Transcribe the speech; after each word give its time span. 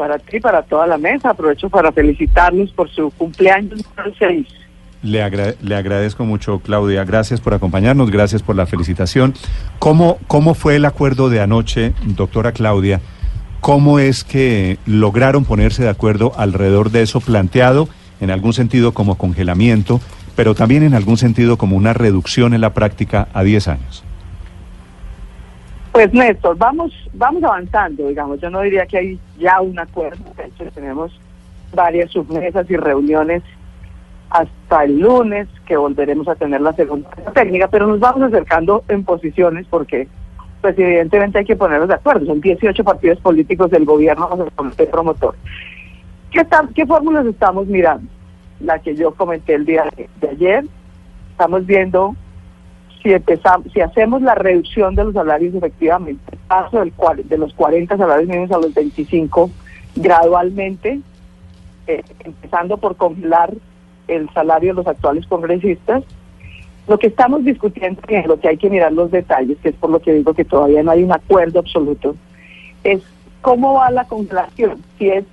para 0.00 0.18
ti 0.18 0.40
para 0.40 0.62
toda 0.62 0.86
la 0.86 0.96
mesa. 0.96 1.28
Aprovecho 1.30 1.68
para 1.68 1.92
felicitarnos 1.92 2.72
por 2.72 2.88
su 2.88 3.10
cumpleaños 3.18 3.82
número 3.96 4.16
6. 4.18 4.46
Le, 5.02 5.22
agra- 5.22 5.54
le 5.60 5.74
agradezco 5.76 6.24
mucho, 6.24 6.60
Claudia. 6.60 7.04
Gracias 7.04 7.38
por 7.42 7.52
acompañarnos, 7.52 8.10
gracias 8.10 8.42
por 8.42 8.56
la 8.56 8.64
felicitación. 8.64 9.34
¿Cómo, 9.78 10.16
¿Cómo 10.26 10.54
fue 10.54 10.76
el 10.76 10.86
acuerdo 10.86 11.28
de 11.28 11.40
anoche, 11.42 11.92
doctora 12.16 12.52
Claudia? 12.52 13.02
¿Cómo 13.60 13.98
es 13.98 14.24
que 14.24 14.78
lograron 14.86 15.44
ponerse 15.44 15.82
de 15.82 15.90
acuerdo 15.90 16.32
alrededor 16.38 16.90
de 16.90 17.02
eso 17.02 17.20
planteado, 17.20 17.86
en 18.22 18.30
algún 18.30 18.54
sentido 18.54 18.92
como 18.92 19.18
congelamiento, 19.18 20.00
pero 20.34 20.54
también 20.54 20.82
en 20.82 20.94
algún 20.94 21.18
sentido 21.18 21.58
como 21.58 21.76
una 21.76 21.92
reducción 21.92 22.54
en 22.54 22.62
la 22.62 22.72
práctica 22.72 23.28
a 23.34 23.42
10 23.42 23.68
años? 23.68 24.02
Pues 25.92 26.12
Néstor, 26.12 26.56
vamos, 26.56 26.92
vamos 27.14 27.42
avanzando, 27.42 28.06
digamos. 28.06 28.40
Yo 28.40 28.48
no 28.48 28.60
diría 28.60 28.86
que 28.86 28.98
hay 28.98 29.20
ya 29.38 29.60
un 29.60 29.78
acuerdo. 29.78 30.24
De 30.36 30.44
hecho, 30.44 30.70
tenemos 30.72 31.18
varias 31.74 32.10
submesas 32.10 32.70
y 32.70 32.76
reuniones 32.76 33.42
hasta 34.30 34.84
el 34.84 35.00
lunes, 35.00 35.48
que 35.66 35.76
volveremos 35.76 36.28
a 36.28 36.36
tener 36.36 36.60
la 36.60 36.72
segunda 36.74 37.10
técnica, 37.34 37.66
pero 37.66 37.88
nos 37.88 37.98
vamos 37.98 38.22
acercando 38.22 38.84
en 38.88 39.02
posiciones 39.02 39.66
porque, 39.68 40.06
pues 40.60 40.78
evidentemente 40.78 41.38
hay 41.38 41.44
que 41.44 41.56
ponernos 41.56 41.88
de 41.88 41.94
acuerdo. 41.94 42.26
Son 42.26 42.40
18 42.40 42.84
partidos 42.84 43.18
políticos 43.18 43.70
del 43.70 43.84
gobierno 43.84 44.28
el 44.44 44.52
comité 44.52 44.86
promotor. 44.86 45.34
¿Qué, 46.30 46.46
¿Qué 46.76 46.86
fórmulas 46.86 47.26
estamos 47.26 47.66
mirando? 47.66 48.08
La 48.60 48.78
que 48.78 48.94
yo 48.94 49.12
comenté 49.14 49.54
el 49.54 49.64
día 49.64 49.84
de 50.20 50.28
ayer. 50.28 50.64
Estamos 51.32 51.66
viendo 51.66 52.14
si 53.02 53.12
empezamos, 53.12 53.72
si 53.72 53.80
hacemos 53.80 54.22
la 54.22 54.34
reducción 54.34 54.94
de 54.94 55.04
los 55.04 55.14
salarios 55.14 55.54
efectivamente, 55.54 56.36
paso 56.48 56.80
del 56.80 56.92
cual, 56.92 57.26
de 57.28 57.38
los 57.38 57.52
40 57.54 57.96
salarios 57.96 58.28
mínimos 58.28 58.50
a 58.52 58.58
los 58.58 58.74
25 58.74 59.50
gradualmente, 59.96 61.00
eh, 61.86 62.02
empezando 62.24 62.76
por 62.76 62.96
congelar 62.96 63.52
el 64.08 64.28
salario 64.34 64.70
de 64.72 64.76
los 64.76 64.86
actuales 64.86 65.26
congresistas. 65.26 66.02
Lo 66.88 66.98
que 66.98 67.06
estamos 67.06 67.44
discutiendo 67.44 68.00
y 68.08 68.14
en 68.14 68.26
lo 68.26 68.40
que 68.40 68.48
hay 68.48 68.56
que 68.56 68.68
mirar 68.70 68.92
los 68.92 69.10
detalles, 69.10 69.58
que 69.62 69.68
es 69.70 69.74
por 69.76 69.90
lo 69.90 70.00
que 70.00 70.12
digo 70.12 70.34
que 70.34 70.44
todavía 70.44 70.82
no 70.82 70.90
hay 70.90 71.04
un 71.04 71.12
acuerdo 71.12 71.60
absoluto, 71.60 72.16
es 72.82 73.02
cómo 73.42 73.74
va 73.74 73.90
la 73.90 74.04
congelación. 74.06 74.82
Si 74.98 75.08
es, 75.08 75.24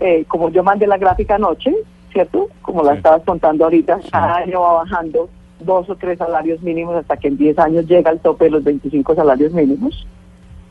eh, 0.00 0.24
como 0.26 0.50
yo 0.50 0.64
mandé 0.64 0.86
la 0.86 0.98
gráfica 0.98 1.36
anoche, 1.36 1.72
¿cierto? 2.12 2.48
Como 2.62 2.82
la 2.82 2.92
Sí. 2.92 2.96
estabas 2.98 3.22
contando 3.24 3.64
ahorita, 3.64 4.00
cada 4.10 4.36
año 4.36 4.60
va 4.60 4.72
bajando 4.84 5.28
dos 5.60 5.88
o 5.88 5.96
tres 5.96 6.18
salarios 6.18 6.62
mínimos 6.62 6.96
hasta 6.96 7.16
que 7.16 7.28
en 7.28 7.36
10 7.36 7.58
años 7.58 7.86
llega 7.86 8.10
al 8.10 8.20
tope 8.20 8.46
de 8.46 8.50
los 8.50 8.64
25 8.64 9.14
salarios 9.14 9.52
mínimos. 9.52 10.06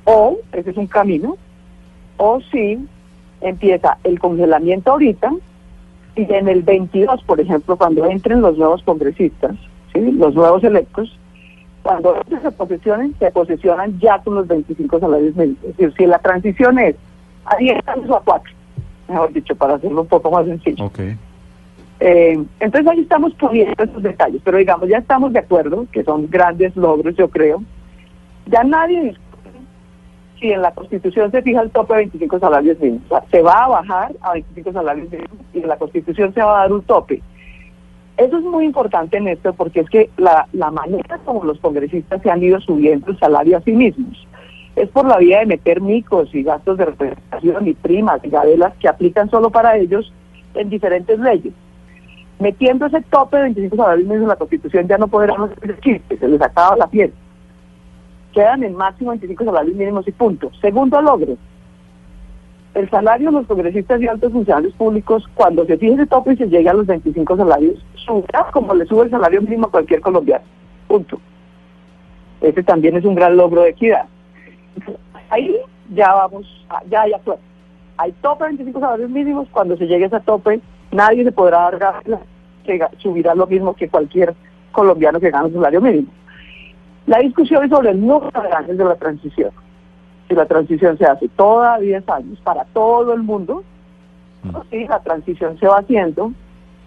O, 0.06 0.38
ese 0.52 0.72
es 0.72 0.78
un 0.78 0.88
camino, 0.88 1.38
o 2.18 2.42
si 2.52 2.78
empieza 3.42 3.98
el 4.04 4.20
congelamiento 4.20 4.92
ahorita 4.92 5.32
y 6.16 6.32
en 6.32 6.48
el 6.48 6.62
22, 6.62 7.24
por 7.24 7.40
ejemplo, 7.40 7.76
cuando 7.78 8.06
entren 8.06 8.42
los 8.42 8.58
nuevos 8.58 8.84
congresistas, 8.84 9.56
¿sí? 9.94 10.12
los 10.12 10.36
nuevos 10.36 10.64
electos, 10.64 11.18
cuando 11.82 12.16
se 12.42 12.52
posesionen, 12.52 13.16
se 13.20 13.32
posesionan 13.32 14.00
ya 14.00 14.20
con 14.20 14.36
los 14.36 14.48
25 14.48 15.00
salarios 15.00 15.36
mínimos. 15.36 15.64
Es 15.64 15.78
decir, 15.78 15.94
si 15.98 16.06
la 16.06 16.20
transición 16.20 16.80
es 16.80 16.96
a 17.46 17.58
10 17.58 17.88
años 17.88 18.10
o 18.10 18.16
a 18.16 18.22
4, 18.24 18.54
mejor 19.10 19.34
dicho, 19.34 19.56
para 19.56 19.76
hacerlo 19.76 20.02
un 20.02 20.08
poco 20.08 20.32
más 20.32 20.46
sencillo. 20.46 20.86
Ok. 20.86 21.00
Eh, 22.00 22.44
entonces 22.60 22.92
ahí 22.92 23.00
estamos 23.00 23.34
puliendo 23.36 23.82
esos 23.84 24.04
detalles, 24.04 24.42
pero 24.44 24.58
digamos, 24.58 24.90
ya 24.90 24.98
estamos 24.98 25.32
de 25.32 25.40
acuerdo, 25.40 25.86
que 25.92 26.04
son 26.04 26.30
grandes 26.30 26.76
logros, 26.76 27.16
yo 27.16 27.30
creo. 27.30 27.64
Ya 28.48 28.64
nadie 28.64 29.02
discute 29.02 29.50
si 30.40 30.52
en 30.52 30.62
la 30.62 30.72
Constitución 30.72 31.32
se 31.32 31.42
fija 31.42 31.62
el 31.62 31.72
tope 31.72 31.94
de 31.94 32.00
25 32.00 32.40
salarios 32.40 32.80
mínimos. 32.80 33.10
O 33.10 33.22
se 33.32 33.42
va 33.42 33.66
a 33.66 33.70
bajar 33.70 34.12
a 34.22 34.34
25 34.34 34.74
salarios 34.74 35.10
mínimos 35.10 35.38
y 35.54 35.60
en 35.60 35.68
la 35.68 35.78
Constitución 35.78 36.34
se 36.34 36.42
va 36.42 36.58
a 36.58 36.62
dar 36.64 36.74
un 36.74 36.82
tope. 36.82 37.22
Eso 38.18 38.38
es 38.38 38.44
muy 38.44 38.66
importante 38.66 39.18
en 39.18 39.28
esto 39.28 39.54
porque 39.54 39.80
es 39.80 39.90
que 39.90 40.10
la, 40.18 40.48
la 40.52 40.72
manera 40.72 41.20
como 41.26 41.44
los 41.46 41.60
congresistas 41.60 42.22
se 42.22 42.30
han 42.30 42.44
ido 42.44 42.60
subiendo 42.60 43.12
el 43.12 43.18
salario 43.18 43.58
a 43.58 43.62
sí 43.62 43.72
mismos 43.72 44.28
es 44.76 44.90
por 44.90 45.08
la 45.08 45.18
vía 45.18 45.40
de 45.40 45.46
meter 45.46 45.82
micos 45.82 46.34
y 46.34 46.44
gastos 46.44 46.78
de 46.78 46.86
representación 46.86 47.68
y 47.68 47.74
primas 47.74 48.24
y 48.24 48.30
gabelas 48.30 48.74
que 48.80 48.88
aplican 48.88 49.30
solo 49.30 49.52
para 49.52 49.78
ellos 49.78 50.12
en 50.56 50.70
diferentes 50.70 51.20
leyes 51.20 51.54
metiendo 52.40 52.86
ese 52.86 53.02
tope 53.02 53.38
de 53.38 53.44
25 53.44 53.76
salarios 53.76 54.08
mínimos 54.08 54.24
en 54.24 54.30
la 54.30 54.36
Constitución 54.36 54.88
ya 54.88 54.98
no 54.98 55.08
podrán 55.08 55.42
hacer 55.44 55.72
el 55.72 55.80
chiste, 55.80 56.18
se 56.18 56.28
les 56.28 56.42
acaba 56.42 56.76
la 56.76 56.88
piel. 56.88 57.14
Quedan 58.34 58.64
en 58.64 58.76
máximo 58.76 59.12
25 59.12 59.46
salarios 59.46 59.76
mínimos 59.76 60.08
y 60.08 60.12
punto. 60.12 60.52
Segundo 60.60 61.02
logro, 61.02 61.38
el 62.74 62.90
salario 62.90 63.30
de 63.30 63.38
los 63.38 63.48
congresistas 63.48 64.02
y 64.02 64.08
altos 64.08 64.32
funcionarios 64.32 64.74
públicos, 64.74 65.24
cuando 65.36 65.66
se 65.66 65.78
fije 65.78 65.94
ese 65.94 66.08
tope 66.08 66.34
y 66.34 66.38
se 66.38 66.48
llegue 66.48 66.70
a 66.70 66.74
los 66.74 66.88
25 66.88 67.38
salarios, 67.38 67.86
subirá 67.96 68.48
como 68.52 68.74
le 68.74 68.86
sube 68.86 69.04
el 69.04 69.12
salario 69.12 69.42
mínimo 69.42 69.68
a 69.68 69.72
cualquier 69.72 70.02
colombiano. 70.02 70.44
Punto. 70.88 71.20
Ese 72.42 72.64
también 72.64 72.98
es 72.98 73.06
un 73.06 73.16
gran 73.16 73.38
logro 73.38 73.62
de 73.62 73.70
equidad. 73.70 74.06
Ahí 75.30 75.56
ya 75.94 76.14
vamos, 76.14 76.46
ya 76.90 77.04
hay 77.04 77.14
acuerdo. 77.14 77.42
Hay 77.98 78.12
tope 78.22 78.44
de 78.44 78.50
25 78.50 78.80
salarios 78.80 79.10
mínimos, 79.12 79.48
cuando 79.52 79.78
se 79.78 79.86
llegue 79.86 80.06
a 80.06 80.08
ese 80.08 80.20
tope, 80.22 80.60
nadie 80.94 81.24
se 81.24 81.32
podrá 81.32 81.60
dar 81.60 81.78
gana 81.78 82.20
que 82.64 82.80
subirá 83.00 83.36
lo 83.36 83.48
mismo 83.48 83.74
que 83.74 83.90
cualquier 83.90 84.34
colombiano 84.72 85.20
que 85.20 85.32
gane 85.32 85.48
un 85.48 85.54
salario 85.54 85.82
mínimo. 85.82 86.08
La 87.06 87.20
discusión 87.20 87.64
es 87.64 87.70
sobre 87.70 87.92
el 87.92 88.06
número 88.06 88.42
de 88.42 88.54
años 88.54 88.78
de 88.78 88.86
la 88.86 88.96
transición. 88.96 89.52
Si 90.28 90.36
la 90.36 90.46
transición 90.46 90.98
se 90.98 91.06
hace 91.06 91.28
toda 91.30 91.78
10 91.80 92.08
años 92.10 92.40
para 92.44 92.64
todo 92.66 93.14
el 93.14 93.24
mundo, 93.24 93.64
o 94.54 94.64
si 94.70 94.88
la 94.88 95.00
transición 95.00 95.58
se 95.60 95.68
va 95.68 95.80
haciendo 95.80 96.32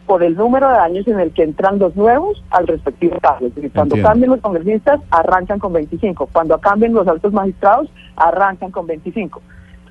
por 0.06 0.22
el 0.22 0.36
número 0.36 0.68
de 0.68 0.78
años 0.78 1.06
en 1.08 1.20
el 1.20 1.32
que 1.32 1.42
entran 1.42 1.78
los 1.78 1.94
nuevos 1.96 2.42
al 2.50 2.66
respectivo 2.66 3.18
cargo. 3.20 3.48
Cuando 3.74 3.96
cambien 4.00 4.30
los 4.30 4.40
congresistas, 4.40 5.00
arrancan 5.10 5.58
con 5.58 5.72
25. 5.72 6.28
Cuando 6.32 6.58
cambien 6.58 6.94
los 6.94 7.06
altos 7.08 7.32
magistrados, 7.32 7.90
arrancan 8.16 8.70
con 8.70 8.86
25. 8.86 9.42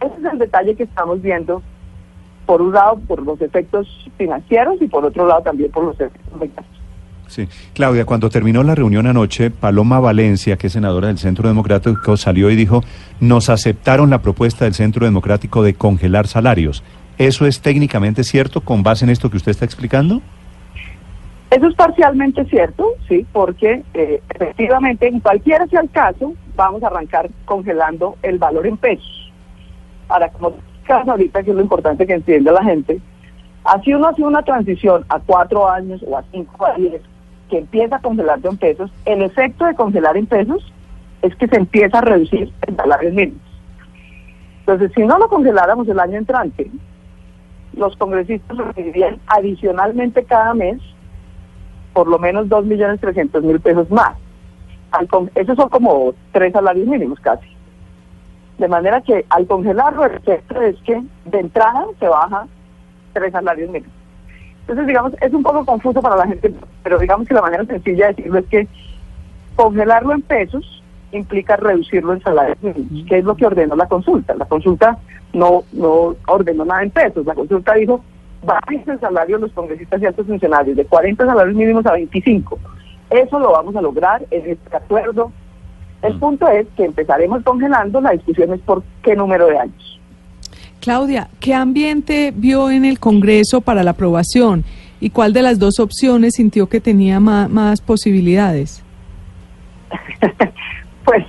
Ese 0.02 0.14
es 0.18 0.34
el 0.34 0.40
detalle 0.40 0.76
que 0.76 0.84
estamos 0.84 1.22
viendo, 1.22 1.62
por 2.46 2.62
un 2.62 2.74
lado, 2.74 3.00
por 3.08 3.24
los 3.24 3.42
efectos 3.42 3.88
financieros 4.18 4.82
y 4.82 4.88
por 4.88 5.06
otro 5.06 5.28
lado 5.28 5.42
también 5.42 5.72
por 5.72 5.86
los 5.86 6.00
efectos 6.00 6.40
legales. 6.40 6.70
Sí. 7.28 7.48
Claudia, 7.74 8.06
cuando 8.06 8.30
terminó 8.30 8.64
la 8.64 8.76
reunión 8.76 9.08
anoche, 9.08 9.50
Paloma 9.50 10.00
Valencia, 10.00 10.58
que 10.58 10.68
es 10.68 10.74
senadora 10.74 11.08
del 11.08 11.18
Centro 11.18 11.48
Democrático, 11.48 12.18
salió 12.18 12.52
y 12.52 12.56
dijo, 12.56 12.84
nos 13.20 13.50
aceptaron 13.50 14.10
la 14.10 14.22
propuesta 14.22 14.66
del 14.66 14.74
Centro 14.74 15.06
Democrático 15.06 15.64
de 15.64 15.74
congelar 15.74 16.28
salarios. 16.28 16.84
¿Eso 17.18 17.46
es 17.46 17.62
técnicamente 17.62 18.24
cierto 18.24 18.62
con 18.62 18.84
base 18.84 19.06
en 19.06 19.12
esto 19.12 19.30
que 19.30 19.38
usted 19.38 19.52
está 19.52 19.66
explicando? 19.66 20.22
Eso 21.50 21.68
es 21.68 21.76
parcialmente 21.76 22.44
cierto, 22.46 22.86
sí, 23.08 23.26
porque 23.32 23.84
eh, 23.94 24.22
efectivamente, 24.30 25.08
en 25.08 25.20
cualquiera 25.20 25.66
sea 25.68 25.82
el 25.82 25.90
caso, 25.90 26.34
vamos 26.56 26.84
a 26.84 26.88
arrancar 26.88 27.30
congelando 27.46 28.18
el 28.24 28.40
valor 28.40 28.68
en 28.68 28.78
pesos. 28.78 29.32
Ahora, 30.10 30.30
como 30.30 30.56
caso 30.86 31.12
ahorita, 31.12 31.44
que 31.44 31.52
es 31.52 31.56
lo 31.56 31.62
importante 31.62 32.08
que 32.08 32.14
entienda 32.14 32.52
la 32.52 32.64
gente, 32.64 33.00
así 33.64 33.94
uno 33.94 34.08
hace 34.08 34.24
una 34.24 34.44
transición 34.44 35.06
a 35.10 35.20
cuatro 35.20 35.70
años 35.70 36.04
o 36.08 36.18
a 36.18 36.24
cinco 36.32 36.66
a 36.66 36.74
diez, 36.76 37.02
que 37.50 37.60
empieza 37.60 37.98
a 37.98 38.02
congelarlo 38.02 38.50
en 38.50 38.58
pesos, 38.58 38.92
el 39.06 39.22
efecto 39.22 39.66
de 39.66 39.76
congelar 39.76 40.18
en 40.18 40.26
pesos 40.26 40.72
es 41.22 41.36
que 41.36 41.48
se 41.48 41.58
empieza 41.58 42.00
a 42.00 42.02
reducir 42.02 42.52
el 42.68 42.76
salario 42.76 43.12
mínimo. 43.12 43.40
Entonces, 44.60 44.92
si 44.96 45.04
no 45.04 45.18
lo 45.20 45.28
congeláramos 45.28 45.88
el 45.88 46.00
año 46.00 46.18
entrante, 46.18 46.72
los 47.76 47.96
congresistas 47.98 48.58
recibirían 48.58 49.20
adicionalmente 49.28 50.24
cada 50.24 50.54
mes 50.54 50.82
por 51.94 52.08
lo 52.08 52.20
menos 52.20 52.48
2.300.000 52.48 53.62
pesos 53.62 53.90
más. 53.90 54.18
Esos 55.36 55.56
son 55.56 55.70
como 55.70 56.14
tres 56.32 56.52
salarios 56.52 56.88
mínimos 56.88 57.20
casi. 57.22 57.48
De 58.58 58.68
manera 58.68 59.02
que 59.02 59.26
al 59.30 59.48
congelarlo, 59.48 60.06
el 60.06 60.16
efecto 60.16 60.62
es 60.62 60.76
que 60.84 61.02
de 61.26 61.40
entrada 61.40 61.86
se 62.00 62.08
baja 62.08 62.48
tres 63.14 63.32
salarios 63.32 63.70
mínimos. 63.70 63.94
Entonces, 64.62 64.88
digamos, 64.88 65.14
es 65.22 65.34
un 65.34 65.44
poco 65.44 65.66
confuso 65.66 66.02
para 66.02 66.16
la 66.16 66.28
gente, 66.28 66.54
pero 66.84 66.98
digamos 66.98 67.28
que 67.28 67.34
la 67.34 67.42
manera 67.42 67.66
sencilla 67.66 68.08
de 68.08 68.14
decirlo 68.14 68.40
es 68.40 68.46
que 68.48 68.68
congelarlo 69.56 70.14
en 70.14 70.22
pesos 70.22 70.84
implica 71.12 71.56
reducirlo 71.56 72.14
en 72.14 72.22
salarios 72.22 72.58
mínimos, 72.62 73.08
que 73.08 73.18
es 73.20 73.26
lo 73.26 73.36
que 73.36 73.46
ordenó 73.46 73.76
la 73.76 73.88
consulta. 73.88 74.34
La 74.36 74.46
consulta 74.46 74.98
no, 75.34 75.64
no 75.74 76.16
ordenó 76.28 76.66
nada 76.66 76.84
en 76.84 76.92
pesos, 76.92 77.26
la 77.26 77.36
consulta 77.36 77.74
dijo 77.74 78.02
bajen 78.46 78.84
el 78.88 79.00
salario 79.00 79.38
de 79.38 79.42
los 79.44 79.52
congresistas 79.52 80.02
y 80.02 80.06
altos 80.06 80.28
funcionarios 80.28 80.78
de 80.78 80.86
40 80.86 81.26
salarios 81.26 81.56
mínimos 81.56 81.86
a 81.86 81.94
25. 81.94 82.60
Eso 83.10 83.40
lo 83.40 83.52
vamos 83.52 83.76
a 83.76 83.82
lograr 83.82 84.26
en 84.32 84.52
este 84.52 84.76
acuerdo. 84.76 85.32
El 86.06 86.20
punto 86.20 86.48
es 86.48 86.68
que 86.76 86.86
empezaremos 86.86 87.44
congelando, 87.44 88.00
la 88.02 88.12
discusión 88.12 88.54
es 88.54 88.60
por 88.62 88.84
qué 89.02 89.16
número 89.16 89.48
de 89.48 89.58
años. 89.58 90.00
Claudia, 90.80 91.30
¿qué 91.40 91.54
ambiente 91.54 92.32
vio 92.36 92.70
en 92.70 92.86
el 92.86 93.00
Congreso 93.00 93.62
para 93.62 93.84
la 93.84 93.92
aprobación 93.92 94.64
y 95.00 95.10
cuál 95.10 95.34
de 95.34 95.42
las 95.42 95.58
dos 95.58 95.80
opciones 95.80 96.36
sintió 96.36 96.68
que 96.68 96.80
tenía 96.80 97.20
más, 97.20 97.82
posibilidades? 97.82 98.84
pues, 101.06 101.26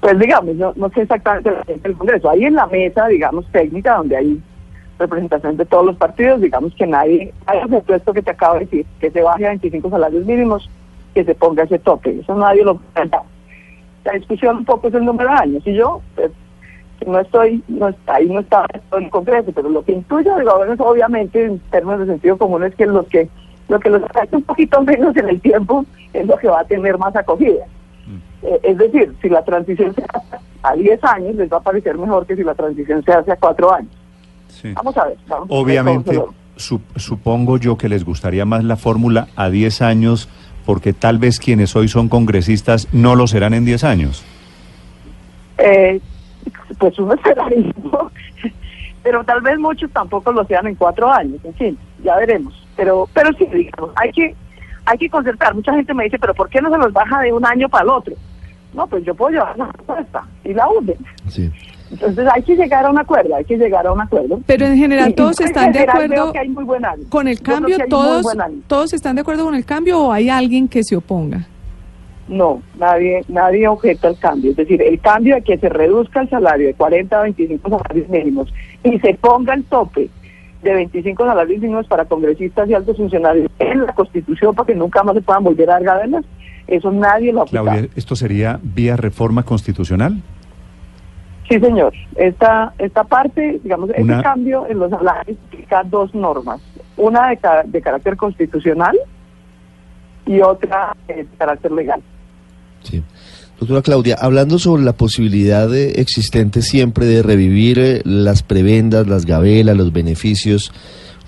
pues 0.00 0.18
digamos, 0.18 0.54
no, 0.54 0.72
no 0.76 0.88
sé 0.90 1.02
exactamente 1.02 1.50
la 1.50 1.64
gente 1.64 1.88
del 1.88 1.98
Congreso. 1.98 2.30
Ahí 2.30 2.44
en 2.44 2.54
la 2.54 2.66
mesa, 2.68 3.06
digamos, 3.08 3.46
técnica, 3.52 3.96
donde 3.96 4.16
hay 4.16 4.40
representación 4.98 5.56
de 5.56 5.66
todos 5.66 5.84
los 5.84 5.96
partidos, 5.96 6.40
digamos 6.40 6.74
que 6.74 6.86
nadie 6.86 7.32
haya 7.46 7.64
aceptado 7.64 7.96
esto 7.96 8.12
que 8.12 8.22
te 8.22 8.30
acabo 8.30 8.54
de 8.54 8.60
decir, 8.60 8.86
que 9.00 9.10
se 9.10 9.22
baje 9.22 9.46
a 9.46 9.50
25 9.50 9.90
salarios 9.90 10.24
mínimos, 10.24 10.70
que 11.14 11.24
se 11.24 11.34
ponga 11.34 11.64
ese 11.64 11.78
tope. 11.78 12.20
Eso 12.20 12.34
nadie 12.34 12.64
lo 12.64 12.76
plantea. 12.76 13.22
La 14.04 14.12
discusión 14.12 14.58
un 14.58 14.64
poco 14.64 14.88
es 14.88 14.94
el 14.94 15.04
número 15.04 15.30
de 15.30 15.36
años. 15.36 15.66
Y 15.66 15.74
yo, 15.74 16.00
pues, 16.14 16.30
no 17.06 17.18
estoy, 17.20 17.62
no 17.68 17.94
ahí 18.06 18.28
no 18.28 18.40
está 18.40 18.66
en 18.92 19.04
el 19.04 19.10
Congreso, 19.10 19.52
pero 19.54 19.68
lo 19.68 19.82
que 19.84 19.92
intuyo 19.92 20.34
del 20.36 20.44
gobierno 20.44 20.74
es 20.74 20.80
obviamente 20.80 21.44
en 21.44 21.58
términos 21.70 22.00
de 22.00 22.06
sentido 22.06 22.36
común 22.36 22.64
es 22.64 22.74
que 22.74 22.86
los 22.86 23.06
que 23.06 23.28
lo 23.68 23.78
que 23.78 23.88
los 23.88 24.02
afecta 24.02 24.36
un 24.36 24.42
poquito 24.42 24.82
menos 24.82 25.16
en 25.16 25.28
el 25.28 25.40
tiempo 25.40 25.84
es 26.12 26.26
lo 26.26 26.36
que 26.36 26.48
va 26.48 26.60
a 26.60 26.64
tener 26.64 26.98
más 26.98 27.14
acogida. 27.14 27.64
Eh, 28.42 28.60
es 28.62 28.78
decir, 28.78 29.14
si 29.22 29.28
la 29.28 29.44
transición 29.44 29.94
se 29.94 30.02
hace 30.02 30.44
a 30.62 30.74
10 30.74 31.04
años, 31.04 31.34
les 31.36 31.52
va 31.52 31.58
a 31.58 31.62
parecer 31.62 31.96
mejor 31.96 32.26
que 32.26 32.36
si 32.36 32.42
la 32.42 32.54
transición 32.54 33.02
se 33.04 33.12
hace 33.12 33.32
a 33.32 33.36
4 33.36 33.74
años. 33.74 33.90
Sí. 34.48 34.72
Vamos 34.72 34.96
a 34.96 35.06
ver. 35.06 35.16
vamos 35.28 35.48
a 35.48 35.54
ver 35.54 35.62
Obviamente, 35.62 36.20
supongo 36.56 37.58
yo 37.58 37.78
que 37.78 37.88
les 37.88 38.04
gustaría 38.04 38.44
más 38.44 38.64
la 38.64 38.76
fórmula 38.76 39.28
a 39.36 39.50
10 39.50 39.82
años, 39.82 40.28
porque 40.70 40.92
tal 40.92 41.18
vez 41.18 41.40
quienes 41.40 41.74
hoy 41.74 41.88
son 41.88 42.08
congresistas 42.08 42.86
no 42.92 43.16
lo 43.16 43.26
serán 43.26 43.54
en 43.54 43.64
10 43.64 43.82
años. 43.82 44.24
Eh, 45.58 46.00
pues 46.78 46.96
uno 46.96 47.16
¿no? 47.92 48.12
pero 49.02 49.24
tal 49.24 49.40
vez 49.40 49.58
muchos 49.58 49.90
tampoco 49.90 50.30
lo 50.30 50.44
sean 50.44 50.68
en 50.68 50.76
4 50.76 51.12
años, 51.12 51.40
en 51.42 51.54
fin, 51.54 51.78
ya 52.04 52.14
veremos. 52.18 52.54
Pero 52.76 53.08
pero 53.12 53.32
sí, 53.32 53.46
digamos, 53.52 53.90
hay 53.96 54.12
que, 54.12 54.36
hay 54.84 54.96
que 54.96 55.10
concertar. 55.10 55.56
Mucha 55.56 55.74
gente 55.74 55.92
me 55.92 56.04
dice, 56.04 56.20
pero 56.20 56.34
¿por 56.34 56.48
qué 56.48 56.60
no 56.60 56.70
se 56.70 56.78
los 56.78 56.92
baja 56.92 57.20
de 57.20 57.32
un 57.32 57.44
año 57.44 57.68
para 57.68 57.82
el 57.82 57.90
otro? 57.90 58.14
No, 58.72 58.86
pues 58.86 59.04
yo 59.04 59.14
puedo 59.14 59.32
llevar 59.32 59.54
una 59.56 59.72
propuesta 59.72 60.26
y 60.44 60.54
la 60.54 60.68
unen. 60.68 60.96
Sí. 61.28 61.50
Entonces 61.90 62.28
hay 62.32 62.42
que 62.42 62.54
llegar 62.54 62.86
a 62.86 62.90
un 62.90 62.98
acuerdo, 62.98 63.34
hay 63.34 63.44
que 63.44 63.56
llegar 63.56 63.86
a 63.86 63.92
un 63.92 64.00
acuerdo. 64.00 64.40
Pero 64.46 64.66
en 64.66 64.76
general 64.76 65.14
todos 65.14 65.40
y 65.40 65.44
están 65.44 65.72
de 65.72 65.80
general 65.80 66.04
acuerdo 66.04 66.32
que 66.32 66.38
hay 66.38 66.48
muy 66.48 66.64
buen 66.64 66.82
con 67.08 67.26
el 67.26 67.40
cambio, 67.40 67.76
que 67.76 67.82
hay 67.82 67.88
muy 67.88 67.88
todos, 67.88 68.26
todos 68.68 68.92
están 68.92 69.16
de 69.16 69.22
acuerdo 69.22 69.44
con 69.44 69.54
el 69.56 69.64
cambio 69.64 69.98
o 69.98 70.12
hay 70.12 70.30
alguien 70.30 70.68
que 70.68 70.84
se 70.84 70.96
oponga. 70.96 71.46
No, 72.28 72.62
nadie, 72.78 73.24
nadie 73.26 73.66
objeta 73.66 74.06
el 74.06 74.16
cambio. 74.16 74.52
Es 74.52 74.56
decir, 74.56 74.80
el 74.80 75.00
cambio 75.00 75.34
de 75.34 75.42
que 75.42 75.58
se 75.58 75.68
reduzca 75.68 76.20
el 76.20 76.30
salario 76.30 76.68
de 76.68 76.74
40 76.74 77.18
a 77.18 77.22
25 77.22 77.68
salarios 77.68 78.08
mínimos 78.08 78.54
y 78.84 79.00
se 79.00 79.14
ponga 79.14 79.54
el 79.54 79.64
tope 79.64 80.08
de 80.62 80.74
25 80.74 81.26
salarios 81.26 81.60
mínimos 81.60 81.88
para 81.88 82.04
congresistas 82.04 82.68
y 82.70 82.74
altos 82.74 82.96
funcionarios 82.96 83.50
en 83.58 83.84
la 83.84 83.92
Constitución 83.94 84.54
para 84.54 84.66
que 84.66 84.76
nunca 84.76 85.02
más 85.02 85.16
se 85.16 85.22
puedan 85.22 85.42
volver 85.42 85.68
a 85.70 85.72
dar 85.74 85.82
gabelas, 85.82 86.24
eso 86.66 86.90
nadie 86.92 87.32
lo 87.32 87.40
ha 87.40 87.42
aplicado. 87.42 87.66
Claudia, 87.66 87.88
¿esto 87.96 88.16
sería 88.16 88.58
vía 88.62 88.96
reforma 88.96 89.42
constitucional? 89.42 90.20
Sí, 91.48 91.58
señor. 91.58 91.92
Esta, 92.16 92.72
esta 92.78 93.02
parte, 93.04 93.60
digamos, 93.62 93.90
Una- 93.98 94.14
ese 94.14 94.22
cambio 94.22 94.66
en 94.68 94.78
los 94.78 94.90
salarios 94.90 95.36
implica 95.52 95.82
dos 95.84 96.14
normas. 96.14 96.60
Una 96.96 97.28
de, 97.30 97.38
de 97.66 97.80
carácter 97.82 98.16
constitucional 98.16 98.96
y 100.26 100.40
otra 100.40 100.96
de 101.08 101.26
carácter 101.38 101.72
legal. 101.72 102.00
Sí. 102.82 103.02
Doctora 103.58 103.82
Claudia, 103.82 104.16
hablando 104.20 104.58
sobre 104.58 104.82
la 104.84 104.92
posibilidad 104.92 105.68
de- 105.68 105.92
existente 106.00 106.62
siempre 106.62 107.04
de 107.06 107.22
revivir 107.22 107.78
eh, 107.78 108.00
las 108.04 108.42
prebendas, 108.42 109.06
las 109.06 109.26
gabelas, 109.26 109.76
los 109.76 109.92
beneficios, 109.92 110.72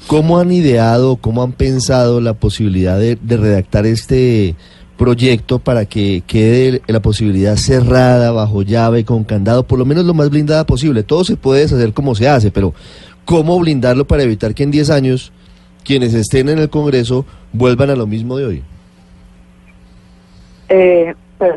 ¿cómo 0.06 0.38
han 0.38 0.50
ideado, 0.52 1.17
cómo 1.17 1.43
han 1.43 1.52
pensado 1.52 2.20
la 2.20 2.35
posibilidad 2.35 2.99
de, 2.99 3.17
de 3.20 3.37
redactar 3.37 3.87
este 3.87 4.55
proyecto 4.97 5.59
para 5.59 5.85
que 5.87 6.23
quede 6.27 6.83
la 6.87 7.00
posibilidad 7.00 7.56
cerrada, 7.56 8.31
bajo 8.33 8.62
llave, 8.62 9.05
con 9.05 9.25
candado, 9.25 9.65
por 9.65 9.79
lo 9.79 9.85
menos 9.85 10.05
lo 10.05 10.15
más 10.15 10.31
blindada 10.31 10.65
posible? 10.65 11.03
Todo 11.03 11.25
se 11.25 11.37
puede 11.37 11.62
deshacer 11.62 11.93
como 11.93 12.15
se 12.15 12.29
hace, 12.29 12.50
pero 12.50 12.73
¿cómo 13.25 13.59
blindarlo 13.59 14.05
para 14.06 14.23
evitar 14.23 14.55
que 14.55 14.62
en 14.62 14.71
10 14.71 14.91
años 14.91 15.33
quienes 15.85 16.15
estén 16.15 16.49
en 16.49 16.59
el 16.59 16.71
Congreso 16.71 17.25
vuelvan 17.53 17.91
a 17.91 17.97
lo 17.97 18.06
mismo 18.06 18.37
de 18.37 18.47
hoy? 18.47 18.62
Eh, 20.69 21.15
pero 21.38 21.56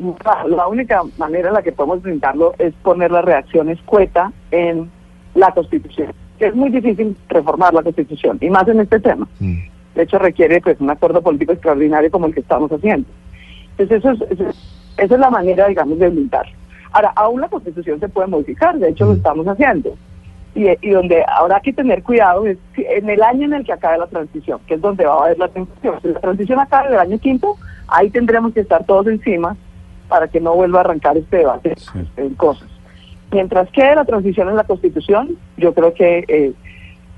la- 0.50 0.68
única 0.68 1.02
manera 1.18 1.50
en 1.50 1.54
la 1.54 1.62
que 1.62 1.72
podemos 1.72 2.02
brindarlo 2.02 2.54
es 2.58 2.74
poner 2.84 3.12
la 3.12 3.22
reacción 3.22 3.70
escueta 3.70 4.31
en 4.52 4.90
la 5.36 5.52
Constitución. 5.54 6.12
Que 6.40 6.48
es 6.48 6.56
muy 6.56 6.70
difícil 6.70 7.16
reformar 7.30 7.74
la 7.74 7.84
Constitución, 7.84 8.38
y 8.42 8.50
más 8.50 8.68
en 8.68 8.80
este 8.81 9.00
tema. 9.00 9.28
Mm. 9.40 9.58
De 9.94 10.04
hecho, 10.04 10.18
requiere 10.18 10.60
pues 10.60 10.76
un 10.81 10.90
acuerdo 10.90 11.22
político 11.22 11.54
extraordinario 11.54 12.12
como 12.12 12.26
el 12.26 12.34
que 12.34 12.42
estamos 12.42 12.70
haciendo. 12.72 13.08
Entonces, 13.77 13.98
eso 14.06 14.12
es, 14.25 14.31
eso 14.31 14.50
es- 14.50 14.56
esa 14.98 15.13
es 15.16 15.19
la 15.19 15.30
manera, 15.30 15.68
digamos, 15.68 16.00
de 16.00 16.10
blindarlo. 16.10 16.51
Ahora, 16.92 17.12
aún 17.16 17.42
la 17.42 17.50
Constitución 17.50 18.00
se 18.00 18.07
puede 18.07 18.27
modificar, 18.27 18.77
de 18.77 18.89
hecho 18.89 19.06
lo 19.06 19.13
estamos 19.13 19.45
haciendo. 19.48 19.95
Y, 20.54 20.68
y 20.81 20.92
donde 20.92 21.25
habrá 21.27 21.60
que 21.60 21.74
tener 21.74 22.01
cuidado 22.01 22.45
es 22.48 22.57
en 22.77 23.10
el 23.10 23.22
año 23.22 23.44
en 23.45 23.54
el 23.56 23.66
que 23.66 23.74
acabe 23.74 23.98
la 23.98 24.07
transición, 24.07 24.60
que 24.66 24.75
es 24.75 24.81
donde 24.81 25.06
va 25.06 25.16
a 25.16 25.25
haber 25.25 25.38
la 25.38 25.50
transición. 25.50 25.95
Si 26.01 26.07
la 26.07 26.19
transición 26.22 26.60
acabe 26.62 26.94
el 26.94 27.00
año 27.00 27.19
quinto, 27.19 27.57
ahí 27.89 28.10
tendremos 28.10 28.54
que 28.54 28.62
estar 28.62 28.86
todos 28.86 29.07
encima 29.07 29.57
para 30.07 30.30
que 30.30 30.39
no 30.39 30.56
vuelva 30.56 30.78
a 30.80 30.81
arrancar 30.83 31.18
este 31.18 31.38
debate 31.38 31.74
Sí. 31.75 32.00
en 32.16 32.36
cosas. 32.36 32.69
Mientras 33.31 33.69
quede 33.71 33.95
la 33.95 34.06
transición 34.06 34.48
en 34.48 34.56
la 34.56 34.63
Constitución, 34.63 35.36
yo 35.57 35.74
creo 35.74 35.94
que, 35.94 36.24
eh, 36.30 36.54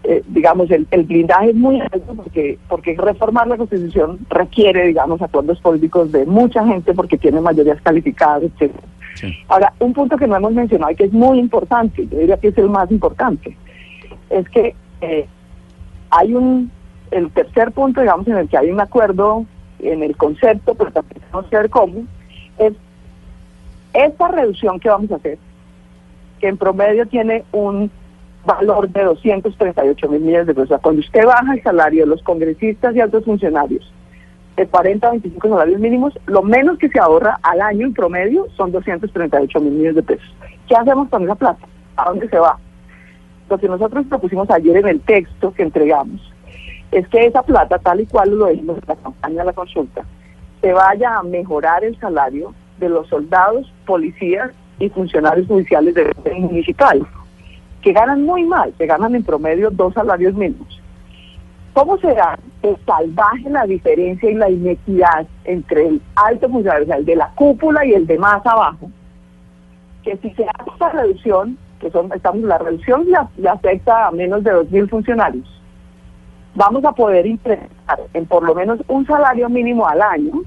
eh, 0.04 0.24
digamos, 0.28 0.70
el, 0.72 0.88
el 0.92 1.04
blindaje 1.04 1.50
es 1.50 1.56
muy 1.56 1.82
alto 1.82 2.14
porque, 2.16 2.58
porque 2.70 2.96
reformar 2.96 3.48
la 3.48 3.58
Constitución 3.58 4.20
requiere, 4.30 4.88
digamos, 4.88 5.22
acuerdos 5.22 5.60
políticos 5.60 6.12
de 6.12 6.26
mucha 6.26 6.66
gente 6.66 6.94
porque 6.94 7.18
tiene 7.18 7.42
mayorías 7.42 7.82
calificadas. 7.82 8.44
Sí. 9.16 9.34
Ahora, 9.48 9.74
un 9.80 9.94
punto 9.94 10.16
que 10.16 10.28
no 10.28 10.36
hemos 10.36 10.54
mencionado 10.54 10.92
y 10.92 10.96
que 10.96 11.06
es 11.06 11.14
muy 11.14 11.40
importante, 11.40 12.08
yo 12.08 12.20
diría 12.20 12.38
que 12.38 12.50
es 12.50 12.58
el 12.58 12.70
más 12.70 12.90
importante, 12.92 13.58
es 14.30 14.48
que 14.50 14.76
eh, 15.02 15.28
hay 16.12 16.34
un, 16.34 16.72
el 17.12 17.32
tercer 17.32 17.72
punto, 17.72 18.02
digamos, 18.02 18.28
en 18.28 18.38
el 18.38 18.48
que 18.48 18.58
hay 18.58 18.70
un 18.70 18.80
acuerdo 18.80 19.46
en 19.80 20.04
el 20.04 20.16
concepto, 20.16 20.76
pero 20.76 20.92
también 20.92 21.22
que 21.50 21.58
ver 21.58 21.70
cómo, 21.70 22.04
es 22.60 22.74
esta 23.94 24.28
reducción 24.28 24.80
que 24.80 24.90
vamos 24.90 25.12
a 25.12 25.16
hacer, 25.16 25.38
que 26.40 26.48
en 26.48 26.58
promedio 26.58 27.08
tiene 27.08 27.44
un 27.52 27.92
valor 28.46 28.90
de 28.90 29.04
238 29.04 30.10
mil 30.10 30.22
millones 30.22 30.48
de 30.48 30.56
pesos. 30.56 30.80
Cuando 30.82 31.02
usted 31.02 31.26
baja 31.26 31.54
el 31.54 31.64
salario 31.64 32.04
de 32.04 32.10
los 32.10 32.22
congresistas 32.24 32.96
y 32.96 33.02
altos 33.02 33.26
funcionarios 33.26 33.92
de 34.56 34.66
40 34.66 35.06
a 35.06 35.12
25 35.12 35.50
salarios 35.50 35.80
mínimos, 35.80 36.18
lo 36.26 36.42
menos 36.42 36.78
que 36.78 36.90
se 36.90 37.00
ahorra 37.00 37.40
al 37.44 37.62
año 37.62 37.86
en 37.86 37.94
promedio 37.94 38.48
son 38.56 38.72
238 38.72 39.60
mil 39.60 39.74
millones 39.74 39.96
de 39.96 40.04
pesos. 40.04 40.36
¿Qué 40.68 40.76
hacemos 40.76 41.10
con 41.10 41.24
esa 41.24 41.36
plata? 41.36 41.66
¿A 41.96 42.10
dónde 42.10 42.28
se 42.30 42.40
va? 42.40 42.58
Lo 43.50 43.58
que 43.58 43.68
nosotros 43.68 44.06
propusimos 44.08 44.50
ayer 44.50 44.78
en 44.78 44.88
el 44.88 45.02
texto 45.02 45.54
que 45.54 45.64
entregamos 45.64 46.22
es 46.92 47.08
que 47.10 47.26
esa 47.26 47.44
plata, 47.44 47.78
tal 47.80 48.02
y 48.02 48.06
cual 48.06 48.32
lo 48.32 48.48
dijimos 48.48 48.78
en 48.78 48.84
la 48.88 48.96
campaña 48.96 49.40
de 49.40 49.46
la 49.46 49.54
consulta, 49.54 50.04
se 50.62 50.74
vaya 50.74 51.18
a 51.18 51.24
mejorar 51.24 51.84
el 51.84 51.98
salario 52.00 52.54
de 52.80 52.90
los 52.90 53.08
soldados, 53.08 53.72
policías 53.86 54.52
y 54.80 54.90
funcionarios 54.90 55.48
judiciales 55.48 55.96
orden 55.96 56.42
municipal, 56.42 57.06
que 57.88 57.94
ganan 57.94 58.26
muy 58.26 58.44
mal, 58.44 58.74
que 58.78 58.86
ganan 58.86 59.16
en 59.16 59.24
promedio 59.24 59.72
dos 59.72 59.94
salarios 59.94 60.34
mínimos. 60.34 60.82
¿Cómo 61.72 61.98
será 62.00 62.38
que 62.62 62.76
salvaje 62.86 63.50
la 63.50 63.66
diferencia 63.66 64.30
y 64.30 64.34
la 64.34 64.50
inequidad 64.50 65.26
entre 65.46 65.88
el 65.88 66.02
alto 66.18 66.50
funcionario, 66.50 66.84
o 66.84 66.88
sea, 66.88 66.98
el 66.98 67.06
de 67.06 67.16
la 67.16 67.32
cúpula 67.34 67.86
y 67.86 67.94
el 67.94 68.06
de 68.06 68.18
más 68.18 68.46
abajo? 68.46 68.92
Que 70.04 70.18
si 70.18 70.32
se 70.32 70.44
hace 70.44 70.70
esta 70.70 70.90
reducción, 70.90 71.58
que 71.80 71.90
son, 71.90 72.12
estamos, 72.12 72.42
la 72.42 72.58
reducción 72.58 73.06
le, 73.38 73.48
afecta 73.48 74.08
a 74.08 74.12
menos 74.12 74.44
de 74.44 74.52
2.000 74.52 74.90
funcionarios, 74.90 75.62
vamos 76.56 76.84
a 76.84 76.92
poder 76.92 77.26
implementar 77.26 78.02
en 78.14 78.26
por 78.26 78.44
lo 78.44 78.54
menos 78.54 78.82
un 78.90 79.08
salario 79.08 79.48
mínimo 79.48 79.88
al 79.88 80.02
año 80.02 80.42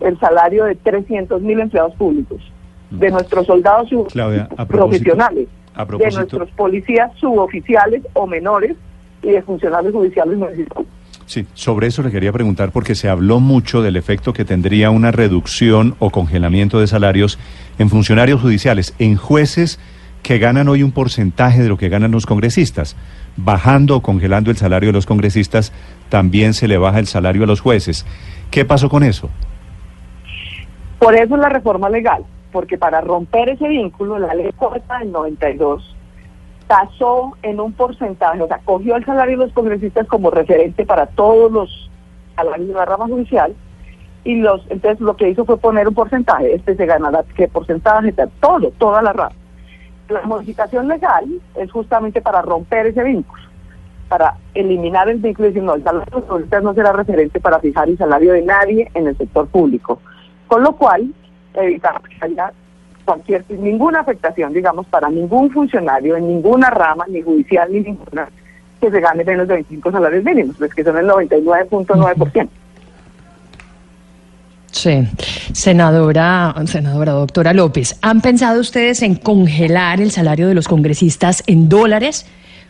el 0.00 0.20
salario 0.20 0.64
de 0.64 0.74
300 0.74 1.40
mil 1.40 1.60
empleados 1.60 1.94
públicos, 1.94 2.42
de 2.90 3.10
nuestros 3.10 3.46
soldados 3.46 3.88
Claudia, 4.12 4.50
profesionales, 4.68 5.48
a 5.74 5.84
de 5.84 6.10
nuestros 6.10 6.50
policías 6.50 7.10
suboficiales 7.16 8.02
o 8.14 8.26
menores 8.26 8.76
y 9.22 9.30
de 9.30 9.42
funcionarios 9.42 9.92
judiciales 9.92 10.36
municipales. 10.36 10.88
Sí, 11.26 11.46
sobre 11.52 11.88
eso 11.88 12.02
le 12.02 12.10
quería 12.10 12.32
preguntar 12.32 12.70
porque 12.72 12.94
se 12.94 13.08
habló 13.08 13.38
mucho 13.38 13.82
del 13.82 13.96
efecto 13.96 14.32
que 14.32 14.46
tendría 14.46 14.90
una 14.90 15.10
reducción 15.10 15.94
o 15.98 16.10
congelamiento 16.10 16.80
de 16.80 16.86
salarios 16.86 17.38
en 17.78 17.90
funcionarios 17.90 18.40
judiciales, 18.40 18.94
en 18.98 19.16
jueces 19.16 19.78
que 20.22 20.38
ganan 20.38 20.68
hoy 20.68 20.82
un 20.82 20.92
porcentaje 20.92 21.62
de 21.62 21.68
lo 21.68 21.76
que 21.76 21.90
ganan 21.90 22.12
los 22.12 22.24
congresistas. 22.24 22.96
Bajando 23.36 23.96
o 23.96 24.02
congelando 24.02 24.50
el 24.50 24.56
salario 24.56 24.88
de 24.88 24.94
los 24.94 25.06
congresistas, 25.06 25.72
también 26.08 26.54
se 26.54 26.66
le 26.66 26.78
baja 26.78 26.98
el 26.98 27.06
salario 27.06 27.44
a 27.44 27.46
los 27.46 27.60
jueces. 27.60 28.06
¿Qué 28.50 28.64
pasó 28.64 28.88
con 28.88 29.04
eso? 29.04 29.28
Por 30.98 31.14
eso 31.14 31.34
es 31.34 31.40
la 31.40 31.48
reforma 31.48 31.88
legal, 31.88 32.24
porque 32.52 32.78
para 32.78 33.00
romper 33.00 33.50
ese 33.50 33.68
vínculo, 33.68 34.18
la 34.18 34.34
ley 34.34 34.50
corta 34.56 34.98
del 34.98 35.12
92 35.12 35.96
tasó 36.66 37.32
en 37.42 37.60
un 37.60 37.72
porcentaje, 37.72 38.42
o 38.42 38.46
sea, 38.46 38.60
cogió 38.64 38.96
el 38.96 39.04
salario 39.04 39.38
de 39.38 39.46
los 39.46 39.54
congresistas 39.54 40.06
como 40.06 40.30
referente 40.30 40.84
para 40.84 41.06
todos 41.06 41.50
los 41.50 41.90
salarios 42.36 42.68
de 42.68 42.74
la 42.74 42.84
rama 42.84 43.06
judicial 43.06 43.54
y 44.24 44.36
los 44.36 44.60
entonces 44.68 45.00
lo 45.00 45.16
que 45.16 45.30
hizo 45.30 45.44
fue 45.46 45.56
poner 45.56 45.88
un 45.88 45.94
porcentaje, 45.94 46.54
este 46.54 46.76
se 46.76 46.86
ganará 46.86 47.24
qué 47.34 47.48
porcentaje, 47.48 48.14
todo, 48.40 48.70
toda 48.78 49.02
la 49.02 49.12
rama. 49.12 49.34
La 50.10 50.22
modificación 50.22 50.88
legal 50.88 51.24
es 51.54 51.70
justamente 51.72 52.20
para 52.20 52.42
romper 52.42 52.86
ese 52.86 53.02
vínculo, 53.02 53.42
para 54.08 54.36
eliminar 54.54 55.08
el 55.08 55.18
vínculo 55.18 55.48
y 55.48 55.52
decir, 55.52 55.62
no, 55.62 55.74
el 55.74 55.84
salario 55.84 56.10
de 56.10 56.20
los 56.20 56.24
congresistas 56.24 56.62
no 56.62 56.74
será 56.74 56.92
referente 56.92 57.40
para 57.40 57.58
fijar 57.60 57.88
el 57.88 57.98
salario 57.98 58.32
de 58.32 58.42
nadie 58.42 58.90
en 58.94 59.06
el 59.06 59.16
sector 59.16 59.48
público. 59.48 60.00
Con 60.46 60.62
lo 60.62 60.76
cual, 60.76 61.12
haya 61.60 62.52
cualquier, 63.04 63.44
ninguna 63.48 64.00
afectación, 64.00 64.52
digamos, 64.52 64.86
para 64.86 65.08
ningún 65.08 65.50
funcionario 65.50 66.16
en 66.16 66.28
ninguna 66.28 66.70
rama, 66.70 67.04
ni 67.08 67.22
judicial, 67.22 67.72
ni 67.72 67.80
ninguna, 67.80 68.28
que 68.80 68.90
se 68.90 69.00
gane 69.00 69.24
menos 69.24 69.48
de 69.48 69.54
25 69.54 69.90
salarios 69.90 70.24
mínimos, 70.24 70.56
pues 70.58 70.74
que 70.74 70.84
son 70.84 70.96
el 70.98 71.06
99.9%. 71.06 72.48
Sí, 74.70 75.08
senadora, 75.52 76.54
senadora 76.66 77.12
doctora 77.12 77.54
López, 77.54 77.98
¿han 78.02 78.20
pensado 78.20 78.60
ustedes 78.60 79.02
en 79.02 79.14
congelar 79.14 80.00
el 80.00 80.10
salario 80.10 80.46
de 80.46 80.54
los 80.54 80.68
congresistas 80.68 81.42
en 81.46 81.68
dólares 81.68 82.26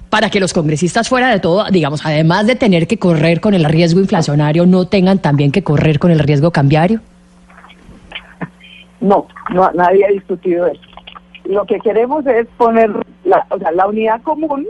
para 0.09 0.31
que 0.31 0.41
los 0.41 0.55
congresistas 0.55 1.09
fuera 1.09 1.31
de 1.31 1.41
todo, 1.41 1.67
digamos, 1.71 2.07
además 2.07 2.47
de 2.47 2.55
tener 2.55 2.87
que 2.87 2.99
correr 2.99 3.41
con 3.41 3.53
el 3.53 3.65
riesgo 3.65 4.01
inflacionario, 4.01 4.65
no 4.65 4.87
tengan 4.87 5.19
también 5.19 5.53
que 5.53 5.63
correr 5.63 5.99
con 5.99 6.11
el 6.11 6.21
riesgo 6.21 6.51
cambiario? 6.53 7.01
No, 9.01 9.27
no 9.51 9.71
nadie 9.73 10.05
ha 10.07 10.09
discutido 10.09 10.67
eso. 10.67 10.81
Lo 11.45 11.65
que 11.65 11.79
queremos 11.81 12.27
es 12.27 12.47
poner 12.57 12.91
la, 13.25 13.47
o 13.51 13.59
sea, 13.59 13.71
la 13.73 13.87
unidad 13.87 14.21
común, 14.23 14.67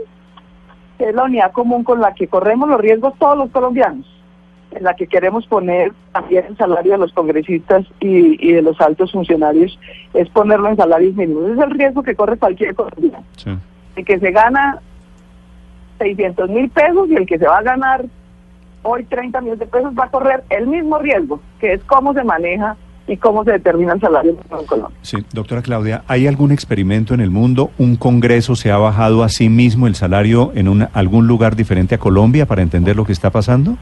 que 0.97 1.09
es 1.09 1.15
la 1.15 1.23
unidad 1.23 1.51
común 1.51 1.83
con 1.83 1.99
la 1.99 2.13
que 2.13 2.27
corremos 2.27 2.69
los 2.69 2.79
riesgos 2.79 3.13
todos 3.17 3.37
los 3.37 3.49
colombianos, 3.51 4.05
en 4.71 4.83
la 4.83 4.93
que 4.93 5.07
queremos 5.07 5.45
poner 5.47 5.91
también 6.11 6.45
el 6.45 6.57
salario 6.57 6.93
de 6.93 6.97
los 6.99 7.13
congresistas 7.13 7.85
y, 7.99 8.53
de 8.53 8.61
los 8.61 8.79
altos 8.79 9.11
funcionarios, 9.11 9.77
es 10.13 10.29
ponerlo 10.29 10.69
en 10.69 10.77
salarios 10.77 11.15
mínimos. 11.15 11.51
es 11.51 11.57
el 11.57 11.71
riesgo 11.71 12.03
que 12.03 12.15
corre 12.15 12.37
cualquier 12.37 12.75
colombiano. 12.75 13.23
El 13.95 14.05
que 14.05 14.19
se 14.19 14.31
gana 14.31 14.79
600 15.97 16.49
mil 16.49 16.69
pesos 16.69 17.09
y 17.09 17.15
el 17.15 17.25
que 17.25 17.37
se 17.37 17.47
va 17.47 17.57
a 17.57 17.63
ganar 17.63 18.05
hoy 18.83 19.03
30 19.03 19.41
millones 19.41 19.59
de 19.59 19.65
pesos 19.65 19.93
va 19.97 20.05
a 20.05 20.11
correr 20.11 20.43
el 20.49 20.67
mismo 20.67 20.97
riesgo, 20.97 21.41
que 21.59 21.73
es 21.73 21.83
cómo 21.83 22.13
se 22.13 22.23
maneja 22.23 22.77
y 23.09 23.17
cómo 23.17 23.43
se 23.43 23.51
determina 23.51 23.93
el 23.93 23.99
salario 23.99 24.31
en 24.31 24.65
Colombia. 24.65 24.97
Sí, 25.01 25.17
doctora 25.33 25.61
Claudia, 25.63 26.03
¿hay 26.07 26.27
algún 26.27 26.51
experimento 26.51 27.13
en 27.13 27.21
el 27.21 27.31
mundo? 27.31 27.71
¿Un 27.79 27.95
congreso 27.95 28.55
se 28.55 28.71
ha 28.71 28.77
bajado 28.77 29.23
a 29.23 29.29
sí 29.29 29.49
mismo 29.49 29.87
el 29.87 29.95
salario 29.95 30.51
en 30.53 30.67
un, 30.67 30.87
algún 30.93 31.27
lugar 31.27 31.55
diferente 31.55 31.95
a 31.95 31.97
Colombia 31.97 32.45
para 32.45 32.61
entender 32.61 32.95
lo 32.95 33.05
que 33.05 33.11
está 33.11 33.31
pasando? 33.31 33.77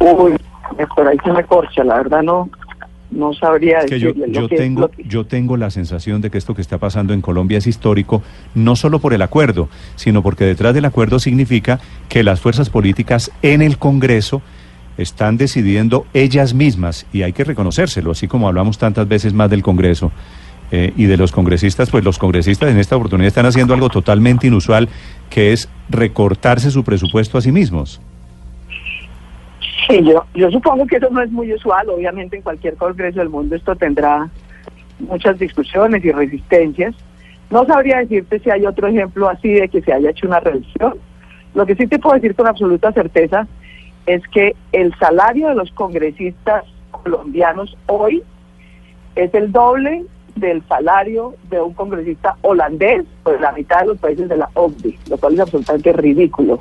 Uy, 0.00 0.32
por 0.96 1.06
ahí 1.06 1.18
se 1.22 1.32
me 1.32 1.44
corcha, 1.44 1.84
la 1.84 1.96
verdad 1.96 2.22
no, 2.22 2.48
no 3.10 3.34
sabría 3.34 3.80
decirle. 3.80 4.30
Yo, 4.30 4.48
tengo, 4.48 4.90
yo 4.96 5.26
tengo 5.26 5.58
la 5.58 5.70
sensación 5.70 6.22
de 6.22 6.30
que 6.30 6.38
esto 6.38 6.54
que 6.54 6.62
está 6.62 6.78
pasando 6.78 7.12
en 7.12 7.20
Colombia 7.20 7.58
es 7.58 7.66
histórico, 7.66 8.22
no 8.54 8.76
solo 8.76 8.98
por 8.98 9.12
el 9.12 9.20
acuerdo, 9.20 9.68
sino 9.96 10.22
porque 10.22 10.44
detrás 10.44 10.72
del 10.72 10.86
acuerdo 10.86 11.18
significa 11.18 11.80
que 12.08 12.22
las 12.22 12.40
fuerzas 12.40 12.70
políticas 12.70 13.30
en 13.42 13.60
el 13.60 13.76
Congreso 13.76 14.40
están 15.02 15.36
decidiendo 15.36 16.06
ellas 16.14 16.54
mismas, 16.54 17.06
y 17.12 17.22
hay 17.22 17.32
que 17.32 17.44
reconocérselo, 17.44 18.12
así 18.12 18.28
como 18.28 18.48
hablamos 18.48 18.78
tantas 18.78 19.06
veces 19.08 19.34
más 19.34 19.50
del 19.50 19.62
Congreso 19.62 20.12
eh, 20.70 20.92
y 20.96 21.04
de 21.04 21.18
los 21.18 21.32
congresistas, 21.32 21.90
pues 21.90 22.02
los 22.02 22.18
congresistas 22.18 22.70
en 22.70 22.78
esta 22.78 22.96
oportunidad 22.96 23.28
están 23.28 23.44
haciendo 23.44 23.74
algo 23.74 23.90
totalmente 23.90 24.46
inusual, 24.46 24.88
que 25.28 25.52
es 25.52 25.68
recortarse 25.90 26.70
su 26.70 26.82
presupuesto 26.82 27.36
a 27.36 27.42
sí 27.42 27.52
mismos. 27.52 28.00
Sí, 29.88 30.02
yo, 30.02 30.24
yo 30.34 30.50
supongo 30.50 30.86
que 30.86 30.96
eso 30.96 31.10
no 31.10 31.20
es 31.20 31.30
muy 31.30 31.52
usual, 31.52 31.90
obviamente 31.90 32.36
en 32.36 32.42
cualquier 32.42 32.76
congreso 32.76 33.18
del 33.18 33.28
mundo 33.28 33.56
esto 33.56 33.76
tendrá 33.76 34.30
muchas 35.00 35.38
discusiones 35.38 36.04
y 36.04 36.12
resistencias. 36.12 36.94
No 37.50 37.66
sabría 37.66 37.98
decirte 37.98 38.38
si 38.38 38.50
hay 38.50 38.64
otro 38.64 38.86
ejemplo 38.86 39.28
así 39.28 39.52
de 39.52 39.68
que 39.68 39.82
se 39.82 39.92
haya 39.92 40.10
hecho 40.10 40.26
una 40.26 40.40
reducción. 40.40 40.94
Lo 41.54 41.66
que 41.66 41.74
sí 41.74 41.86
te 41.86 41.98
puedo 41.98 42.14
decir 42.14 42.34
con 42.34 42.46
absoluta 42.46 42.92
certeza 42.92 43.46
es 44.06 44.22
que 44.28 44.56
el 44.72 44.94
salario 44.98 45.48
de 45.48 45.54
los 45.54 45.70
congresistas 45.72 46.64
colombianos 46.90 47.76
hoy 47.86 48.22
es 49.14 49.32
el 49.34 49.52
doble 49.52 50.04
del 50.34 50.66
salario 50.66 51.34
de 51.50 51.60
un 51.60 51.74
congresista 51.74 52.36
holandés 52.42 53.04
pues 53.22 53.40
la 53.40 53.52
mitad 53.52 53.80
de 53.80 53.88
los 53.88 53.98
países 53.98 54.28
de 54.28 54.36
la 54.36 54.48
OCDE, 54.54 54.98
lo 55.08 55.18
cual 55.18 55.34
es 55.34 55.40
absolutamente 55.40 55.92
ridículo. 55.92 56.60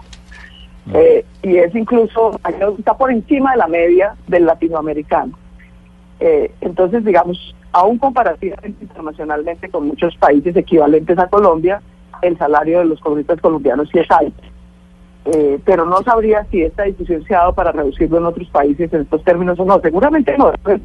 Eh, 0.93 1.25
y 1.43 1.57
es 1.57 1.74
incluso, 1.75 2.39
está 2.77 2.98
por 2.98 3.12
encima 3.12 3.51
de 3.51 3.57
la 3.57 3.67
media 3.67 4.15
del 4.27 4.45
latinoamericano. 4.45 5.38
Eh, 6.19 6.51
entonces, 6.62 7.05
digamos, 7.05 7.55
aún 7.71 7.98
comparativamente 7.98 8.83
internacionalmente 8.83 9.69
con 9.69 9.88
muchos 9.88 10.15
países 10.17 10.55
equivalentes 10.55 11.17
a 11.17 11.27
Colombia, 11.27 11.81
el 12.21 12.38
salario 12.38 12.79
de 12.79 12.86
los 12.86 13.00
congresistas 13.00 13.41
colombianos 13.41 13.89
sí 13.91 14.00
es 14.00 14.12
alto. 14.12 14.41
Eh, 15.25 15.60
pero 15.63 15.86
no 15.86 16.01
sabría 16.01 16.46
si 16.46 16.63
esta 16.63 16.84
decisión 16.84 17.24
se 17.25 17.36
ha 17.36 17.40
dado 17.40 17.54
para 17.54 17.72
reducirlo 17.72 18.18
en 18.18 18.25
otros 18.25 18.50
países 18.50 18.92
en 18.92 19.01
estos 19.01 19.24
términos 19.24 19.60
o 19.60 19.66
no. 19.66 19.80
Seguramente 19.80 20.36
no. 20.38 20.51
Es, 20.51 20.82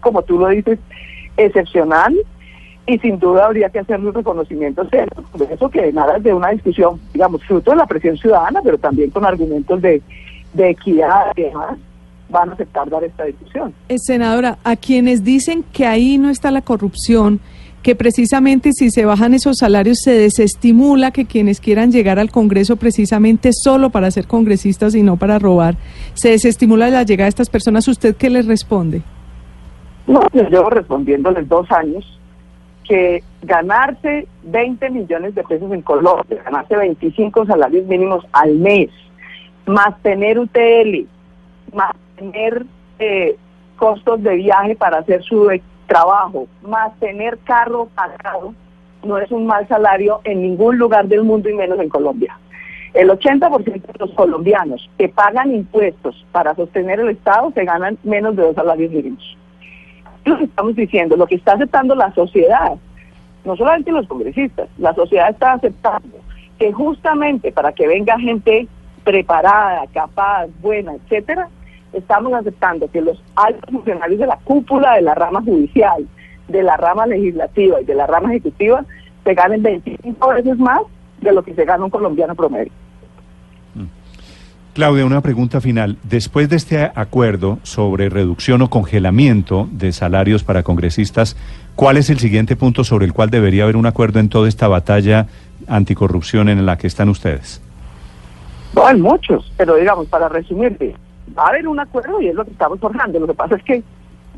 como 0.00 0.22
tú 0.22 0.38
lo 0.38 0.48
dices, 0.48 0.78
excepcional 1.36 2.14
y 2.86 2.98
sin 2.98 3.18
duda 3.18 3.46
habría 3.46 3.68
que 3.68 3.80
hacerle 3.80 4.08
un 4.08 4.14
reconocimiento 4.14 4.84
de 4.84 5.06
eso 5.50 5.68
que 5.68 5.92
nada 5.92 6.16
es 6.16 6.22
de 6.22 6.32
una 6.32 6.50
discusión, 6.50 7.00
digamos, 7.12 7.42
fruto 7.44 7.72
de 7.72 7.76
la 7.76 7.86
presión 7.86 8.16
ciudadana, 8.16 8.60
pero 8.62 8.78
también 8.78 9.10
con 9.10 9.24
argumentos 9.24 9.82
de, 9.82 10.02
de 10.54 10.70
equidad 10.70 11.32
y 11.36 11.42
demás 11.42 11.76
van 12.28 12.50
a 12.50 12.52
aceptar 12.54 12.88
dar 12.88 13.04
esta 13.04 13.24
discusión. 13.24 13.72
Eh, 13.88 13.98
senadora, 13.98 14.58
a 14.64 14.76
quienes 14.76 15.22
dicen 15.24 15.64
que 15.72 15.86
ahí 15.86 16.18
no 16.18 16.30
está 16.30 16.50
la 16.50 16.62
corrupción, 16.62 17.40
que 17.86 17.94
precisamente 17.94 18.72
si 18.72 18.90
se 18.90 19.04
bajan 19.04 19.32
esos 19.32 19.58
salarios 19.58 19.98
se 20.02 20.10
desestimula 20.10 21.12
que 21.12 21.24
quienes 21.24 21.60
quieran 21.60 21.92
llegar 21.92 22.18
al 22.18 22.32
Congreso 22.32 22.74
precisamente 22.74 23.50
solo 23.52 23.90
para 23.90 24.10
ser 24.10 24.26
congresistas 24.26 24.96
y 24.96 25.04
no 25.04 25.18
para 25.18 25.38
robar, 25.38 25.76
se 26.14 26.30
desestimula 26.30 26.90
la 26.90 27.04
llegada 27.04 27.26
de 27.26 27.28
estas 27.28 27.48
personas. 27.48 27.86
¿Usted 27.86 28.16
qué 28.16 28.28
les 28.28 28.44
responde? 28.48 29.02
No, 30.08 30.20
yo 30.32 30.48
llevo 30.48 30.68
respondiéndoles 30.68 31.48
dos 31.48 31.70
años 31.70 32.04
que 32.88 33.22
ganarse 33.42 34.26
20 34.42 34.90
millones 34.90 35.36
de 35.36 35.44
pesos 35.44 35.70
en 35.70 35.82
Colombia, 35.82 36.42
ganarse 36.44 36.74
25 36.74 37.46
salarios 37.46 37.86
mínimos 37.86 38.26
al 38.32 38.56
mes, 38.56 38.90
más 39.64 39.96
tener 40.02 40.40
UTL, 40.40 41.06
más 41.72 41.94
tener 42.16 42.66
eh, 42.98 43.36
costos 43.76 44.24
de 44.24 44.34
viaje 44.34 44.74
para 44.74 44.98
hacer 44.98 45.22
su 45.22 45.44
trabajo 45.86 46.46
más 46.62 46.98
tener 46.98 47.38
carro 47.38 47.88
pagado 47.94 48.54
no 49.04 49.18
es 49.18 49.30
un 49.30 49.46
mal 49.46 49.66
salario 49.68 50.20
en 50.24 50.42
ningún 50.42 50.78
lugar 50.78 51.06
del 51.06 51.22
mundo 51.22 51.48
y 51.48 51.54
menos 51.54 51.78
en 51.78 51.88
Colombia. 51.88 52.36
El 52.94 53.10
80% 53.10 53.64
de 53.64 53.98
los 53.98 54.10
colombianos 54.12 54.88
que 54.98 55.08
pagan 55.08 55.54
impuestos 55.54 56.24
para 56.32 56.54
sostener 56.54 57.00
el 57.00 57.10
Estado 57.10 57.52
se 57.52 57.64
ganan 57.64 57.98
menos 58.02 58.34
de 58.36 58.42
dos 58.42 58.54
salarios 58.54 58.90
mínimos. 58.90 59.36
Lo 60.24 60.38
que 60.38 60.44
estamos 60.44 60.74
diciendo, 60.74 61.16
lo 61.16 61.26
que 61.26 61.36
está 61.36 61.52
aceptando 61.52 61.94
la 61.94 62.12
sociedad, 62.14 62.72
no 63.44 63.56
solamente 63.56 63.92
los 63.92 64.08
congresistas, 64.08 64.68
la 64.78 64.94
sociedad 64.94 65.30
está 65.30 65.52
aceptando 65.52 66.18
que 66.58 66.72
justamente 66.72 67.52
para 67.52 67.72
que 67.72 67.86
venga 67.86 68.18
gente 68.18 68.66
preparada, 69.04 69.84
capaz, 69.92 70.48
buena, 70.60 70.94
etcétera, 70.94 71.48
estamos 71.96 72.32
aceptando 72.34 72.90
que 72.90 73.00
los 73.00 73.22
altos 73.34 73.70
funcionarios 73.70 74.20
de 74.20 74.26
la 74.26 74.36
cúpula 74.44 74.94
de 74.94 75.02
la 75.02 75.14
rama 75.14 75.42
judicial, 75.42 76.06
de 76.48 76.62
la 76.62 76.76
rama 76.76 77.06
legislativa 77.06 77.80
y 77.80 77.84
de 77.84 77.94
la 77.94 78.06
rama 78.06 78.30
ejecutiva 78.30 78.84
se 79.24 79.34
ganen 79.34 79.62
25 79.62 80.28
veces 80.28 80.58
más 80.58 80.80
de 81.20 81.32
lo 81.32 81.42
que 81.42 81.54
se 81.54 81.64
gana 81.64 81.84
un 81.84 81.90
colombiano 81.90 82.34
promedio. 82.34 82.72
Claudia, 84.74 85.06
una 85.06 85.22
pregunta 85.22 85.62
final. 85.62 85.96
Después 86.02 86.50
de 86.50 86.56
este 86.56 86.92
acuerdo 86.94 87.58
sobre 87.62 88.10
reducción 88.10 88.60
o 88.60 88.68
congelamiento 88.68 89.66
de 89.72 89.90
salarios 89.90 90.44
para 90.44 90.64
congresistas, 90.64 91.34
¿cuál 91.76 91.96
es 91.96 92.10
el 92.10 92.18
siguiente 92.18 92.56
punto 92.56 92.84
sobre 92.84 93.06
el 93.06 93.14
cual 93.14 93.30
debería 93.30 93.62
haber 93.62 93.76
un 93.76 93.86
acuerdo 93.86 94.20
en 94.20 94.28
toda 94.28 94.50
esta 94.50 94.68
batalla 94.68 95.28
anticorrupción 95.66 96.50
en 96.50 96.66
la 96.66 96.76
que 96.76 96.88
están 96.88 97.08
ustedes? 97.08 97.62
No, 98.74 98.86
en 98.90 99.00
muchos, 99.00 99.50
pero 99.56 99.76
digamos, 99.76 100.08
para 100.08 100.28
resumirte, 100.28 100.94
va 101.36 101.44
a 101.44 101.48
haber 101.48 101.66
un 101.68 101.78
acuerdo 101.80 102.20
y 102.20 102.28
es 102.28 102.34
lo 102.34 102.44
que 102.44 102.50
estamos 102.52 102.78
forjando. 102.80 103.18
Lo 103.20 103.26
que 103.26 103.34
pasa 103.34 103.56
es 103.56 103.62
que 103.62 103.82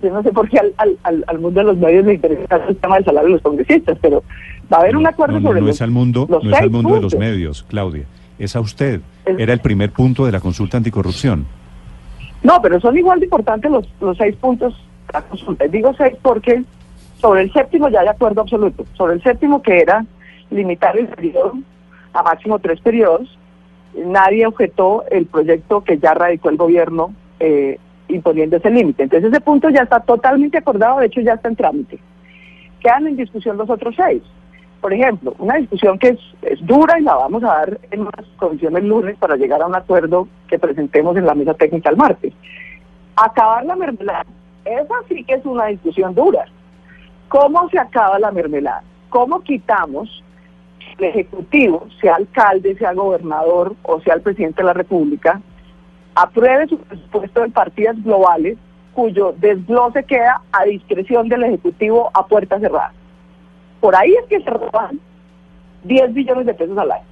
yo 0.03 0.11
no 0.13 0.23
sé 0.23 0.31
por 0.33 0.49
qué 0.49 0.59
al, 0.59 0.73
al, 1.03 1.25
al, 1.27 1.39
mundo 1.41 1.61
de 1.61 1.67
los 1.67 1.77
medios 1.77 2.07
le 2.07 2.15
interesa 2.15 2.57
el 2.69 2.77
tema 2.77 2.97
del 2.97 3.05
salario 3.05 3.29
de 3.29 3.33
los 3.35 3.43
congresistas, 3.43 3.99
pero 4.01 4.23
va 4.73 4.77
a 4.79 4.81
haber 4.81 4.97
un 4.97 5.07
acuerdo 5.07 5.35
no, 5.35 5.41
no, 5.41 5.49
sobre 5.49 5.61
no 5.61 5.67
los, 5.67 5.77
es 5.77 5.83
al 5.83 5.91
mundo, 5.91 6.27
no 6.29 6.39
es 6.51 6.57
al 6.61 6.71
mundo 6.71 6.95
de 6.95 7.01
los 7.01 7.17
medios, 7.17 7.65
Claudia. 7.69 8.05
Es 8.39 8.55
a 8.55 8.61
usted. 8.61 9.01
Es- 9.25 9.39
Era 9.39 9.53
el 9.53 9.61
primer 9.61 9.91
punto 9.91 10.25
de 10.27 10.33
la 10.33 10.41
consulta 10.41 10.77
anticorrupción. 10.77 11.47
No, 12.43 12.63
pero 12.63 12.79
son 12.81 12.97
igual 12.97 13.19
de 13.19 13.27
importantes 13.27 13.71
los, 13.71 13.89
los 14.01 14.17
seis 14.17 14.37
puntos 14.37 14.75
de 15.09 15.13
la 15.13 15.23
consulta. 15.23 15.67
Digo 15.67 15.93
seis 15.99 16.15
porque 16.23 16.63
sobre 17.21 17.43
el 17.43 17.53
séptimo 17.53 17.89
ya 17.89 18.01
hay 18.01 18.09
acuerdo 18.09 18.43
absoluto. 18.43 18.85
Sobre 18.97 19.15
el 19.15 19.23
séptimo 19.23 19.61
que 19.63 19.81
era 19.81 20.05
limitar 20.51 20.97
el 20.97 21.09
periodo 21.09 21.55
a 22.13 22.23
máximo 22.23 22.59
tres 22.61 22.81
periodos, 22.81 23.37
nadie 23.97 24.47
objetó 24.47 25.05
el 25.11 25.27
proyecto 25.27 25.83
que 25.83 25.99
ya 25.99 26.15
radicó 26.15 26.51
el 26.51 26.57
gobierno 26.57 27.13
eh, 27.41 27.79
imponiendo 28.09 28.57
ese 28.57 28.71
límite. 28.71 29.05
Entonces 29.05 29.31
ese 29.31 29.41
punto 29.41 29.71
ya 29.71 29.83
está 29.83 30.01
totalmente 30.01 30.59
acordado, 30.59 31.01
de 31.01 31.07
hecho 31.07 31.21
ya 31.21 31.35
está 31.35 31.49
en 31.49 31.57
trámite. 31.57 31.99
Quedan 32.81 33.07
en 33.07 33.17
discusión 33.17 33.57
los 33.57 33.69
otros 33.69 33.95
seis. 33.97 34.23
Por 34.81 34.93
ejemplo, 34.93 35.35
una 35.39 35.57
discusión 35.57 35.99
que 35.99 36.11
es, 36.11 36.21
es 36.43 36.65
dura 36.65 36.99
y 37.01 37.03
la 37.03 37.17
vamos 37.17 37.43
a 37.43 37.49
dar 37.49 37.81
en 37.91 38.03
unas 38.03 38.25
comisiones 38.37 38.83
el 38.83 38.89
lunes 38.89 39.17
para 39.19 39.37
llegar 39.37 39.61
a 39.61 39.67
un 39.67 39.75
acuerdo 39.75 40.29
que 40.47 40.59
presentemos 40.59 41.17
en 41.17 41.27
la 41.27 41.35
mesa 41.35 41.55
técnica 41.55 41.91
el 41.91 41.97
martes. 41.97 42.33
Acabar 43.17 43.65
la 43.65 43.75
mermelada, 43.75 44.25
esa 44.65 44.95
sí 45.09 45.25
que 45.25 45.35
es 45.35 45.45
una 45.45 45.67
discusión 45.67 46.15
dura. 46.15 46.45
¿Cómo 47.29 47.69
se 47.71 47.79
acaba 47.79 48.19
la 48.21 48.31
mermelada? 48.31 48.85
¿Cómo 49.11 49.41
quitamos 49.41 50.23
el 50.99 51.05
Ejecutivo, 51.05 51.87
sea 52.01 52.17
alcalde, 52.17 52.77
sea 52.77 52.93
gobernador 52.93 53.75
o 53.83 54.01
sea 54.01 54.15
el 54.15 54.23
presidente 54.23 54.63
de 54.63 54.67
la 54.67 54.73
República, 54.73 55.41
apruebe 56.15 56.67
su 56.67 56.79
presupuesto 56.79 57.43
de 57.43 57.51
partidas 57.51 58.03
globales 58.03 58.59
cuyo 58.93 59.33
desglose 59.39 60.05
queda 60.05 60.43
a 60.51 60.65
discreción 60.65 61.29
del 61.29 61.45
Ejecutivo 61.45 62.11
a 62.15 62.27
puerta 62.27 62.59
cerrada? 62.59 62.93
Por 63.81 63.95
ahí 63.95 64.13
es 64.13 64.27
que 64.27 64.43
se 64.43 64.51
roban 64.51 64.99
10 65.85 66.15
billones 66.15 66.47
de 66.47 66.55
pesos 66.55 66.77
al 66.77 66.91
año. 66.91 67.05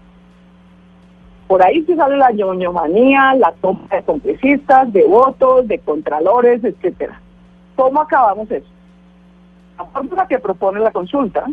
Por 1.47 1.63
ahí 1.63 1.85
se 1.85 1.95
sale 1.95 2.17
la 2.17 2.33
ñoñomanía, 2.33 3.35
la 3.35 3.53
toma 3.53 3.87
de 3.91 4.03
congresistas, 4.03 4.93
de 4.93 5.05
votos, 5.05 5.69
de 5.69 5.79
contralores, 5.79 6.65
etcétera. 6.65 7.21
¿Cómo 7.77 8.01
acabamos 8.01 8.51
eso? 8.51 8.67
La 9.79 9.85
fórmula 9.85 10.27
que 10.27 10.41
propone 10.41 10.81
la 10.81 10.91
consulta 10.91 11.47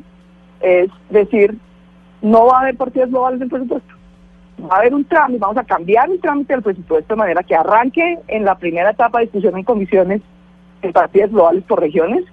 es 0.63 0.90
decir, 1.10 1.58
no 2.24 2.48
va 2.48 2.58
a 2.58 2.62
haber 2.62 2.77
partidas 2.77 3.10
globales 3.10 3.42
en 3.42 3.50
presupuesto. 3.50 3.94
Va 4.62 4.77
a 4.77 4.80
haber 4.80 4.96
un 4.96 5.03
trámite, 5.03 5.39
vamos 5.39 5.58
a 5.58 5.63
cambiar 5.63 6.10
el 6.10 6.22
trámite 6.22 6.53
del 6.53 6.63
presupuesto 6.63 7.13
de 7.13 7.18
manera 7.18 7.44
que 7.44 7.53
arranque 7.53 8.18
en 8.27 8.46
la 8.46 8.56
primera 8.56 8.92
etapa 8.92 9.20
de 9.20 9.25
discusión 9.25 9.58
en 9.58 9.63
comisiones 9.63 10.22
en 10.82 10.94
partidas 10.94 11.32
globales 11.32 11.63
por 11.65 11.82
regiones. 11.82 12.24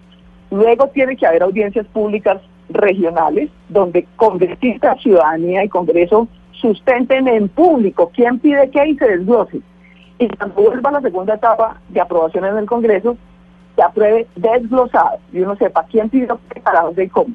Luego 0.50 0.88
tiene 0.88 1.16
que 1.16 1.26
haber 1.26 1.42
audiencias 1.42 1.86
públicas 1.88 2.40
regionales 2.68 3.50
donde 3.68 4.06
congresistas, 4.14 5.00
ciudadanía 5.02 5.64
y 5.64 5.68
Congreso 5.68 6.28
sustenten 6.52 7.26
en 7.26 7.48
público 7.48 8.12
quién 8.14 8.38
pide 8.38 8.70
qué 8.70 8.86
y 8.86 8.96
se 8.96 9.08
desglose. 9.08 9.60
Y 10.20 10.28
cuando 10.28 10.62
vuelva 10.62 10.92
la 10.92 11.00
segunda 11.00 11.34
etapa 11.34 11.80
de 11.88 12.00
aprobación 12.00 12.44
en 12.44 12.58
el 12.58 12.66
Congreso, 12.66 13.16
se 13.74 13.82
apruebe 13.82 14.28
desglosado 14.36 15.18
y 15.32 15.40
uno 15.40 15.56
sepa 15.56 15.84
quién 15.90 16.08
pidió 16.10 16.38
qué, 16.52 16.60
para 16.60 16.82
dónde 16.82 17.04
y 17.04 17.08
cómo. 17.08 17.34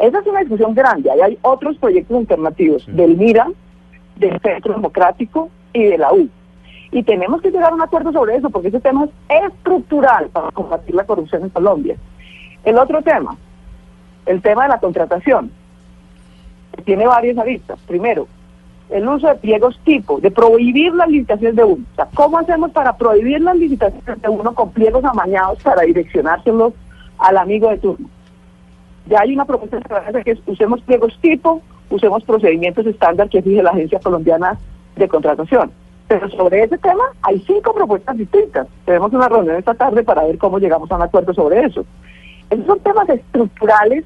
Esa 0.00 0.18
es 0.18 0.26
una 0.26 0.40
discusión 0.40 0.74
grande. 0.74 1.10
Ahí 1.10 1.20
hay 1.20 1.38
otros 1.42 1.76
proyectos 1.78 2.16
alternativos 2.16 2.84
del 2.88 3.16
MIRA, 3.16 3.48
del 4.16 4.40
Centro 4.40 4.74
Democrático 4.74 5.50
y 5.72 5.84
de 5.84 5.98
la 5.98 6.12
U. 6.12 6.28
Y 6.90 7.02
tenemos 7.02 7.42
que 7.42 7.50
llegar 7.50 7.72
a 7.72 7.74
un 7.74 7.82
acuerdo 7.82 8.12
sobre 8.12 8.36
eso 8.36 8.50
porque 8.50 8.68
ese 8.68 8.80
tema 8.80 9.08
es 9.28 9.44
estructural 9.52 10.28
para 10.28 10.50
combatir 10.52 10.94
la 10.94 11.04
corrupción 11.04 11.42
en 11.42 11.48
Colombia. 11.50 11.96
El 12.64 12.78
otro 12.78 13.02
tema, 13.02 13.36
el 14.26 14.40
tema 14.40 14.64
de 14.64 14.68
la 14.68 14.78
contratación, 14.78 15.50
que 16.74 16.82
tiene 16.82 17.06
varias 17.06 17.36
aristas. 17.38 17.78
Primero, 17.86 18.28
el 18.90 19.08
uso 19.08 19.28
de 19.28 19.34
pliegos 19.36 19.78
tipo, 19.84 20.20
de 20.20 20.30
prohibir 20.30 20.94
las 20.94 21.08
licitaciones 21.08 21.56
de 21.56 21.64
uno. 21.64 21.84
O 21.92 21.96
sea, 21.96 22.08
¿cómo 22.14 22.38
hacemos 22.38 22.70
para 22.70 22.96
prohibir 22.96 23.40
las 23.40 23.56
licitaciones 23.56 24.22
de 24.22 24.28
uno 24.28 24.54
con 24.54 24.70
pliegos 24.70 25.04
amañados 25.04 25.62
para 25.62 25.82
direccionárselos 25.82 26.74
al 27.18 27.38
amigo 27.38 27.70
de 27.70 27.78
turno? 27.78 28.08
Ya 29.06 29.20
hay 29.20 29.34
una 29.34 29.44
propuesta 29.44 29.78
hacer 30.06 30.24
que 30.24 30.38
usemos 30.46 30.80
pliegos 30.82 31.18
tipo, 31.20 31.60
usemos 31.90 32.24
procedimientos 32.24 32.86
estándar 32.86 33.28
que 33.28 33.38
exige 33.38 33.62
la 33.62 33.70
Agencia 33.70 34.00
Colombiana 34.00 34.58
de 34.96 35.08
Contratación. 35.08 35.70
Pero 36.08 36.28
sobre 36.30 36.62
ese 36.62 36.78
tema 36.78 37.04
hay 37.22 37.38
cinco 37.40 37.74
propuestas 37.74 38.16
distintas. 38.16 38.66
Tenemos 38.84 39.12
una 39.12 39.28
reunión 39.28 39.56
esta 39.56 39.74
tarde 39.74 40.02
para 40.02 40.24
ver 40.24 40.38
cómo 40.38 40.58
llegamos 40.58 40.90
a 40.90 40.96
un 40.96 41.02
acuerdo 41.02 41.34
sobre 41.34 41.64
eso. 41.64 41.84
Esos 42.50 42.66
son 42.66 42.80
temas 42.80 43.08
estructurales 43.08 44.04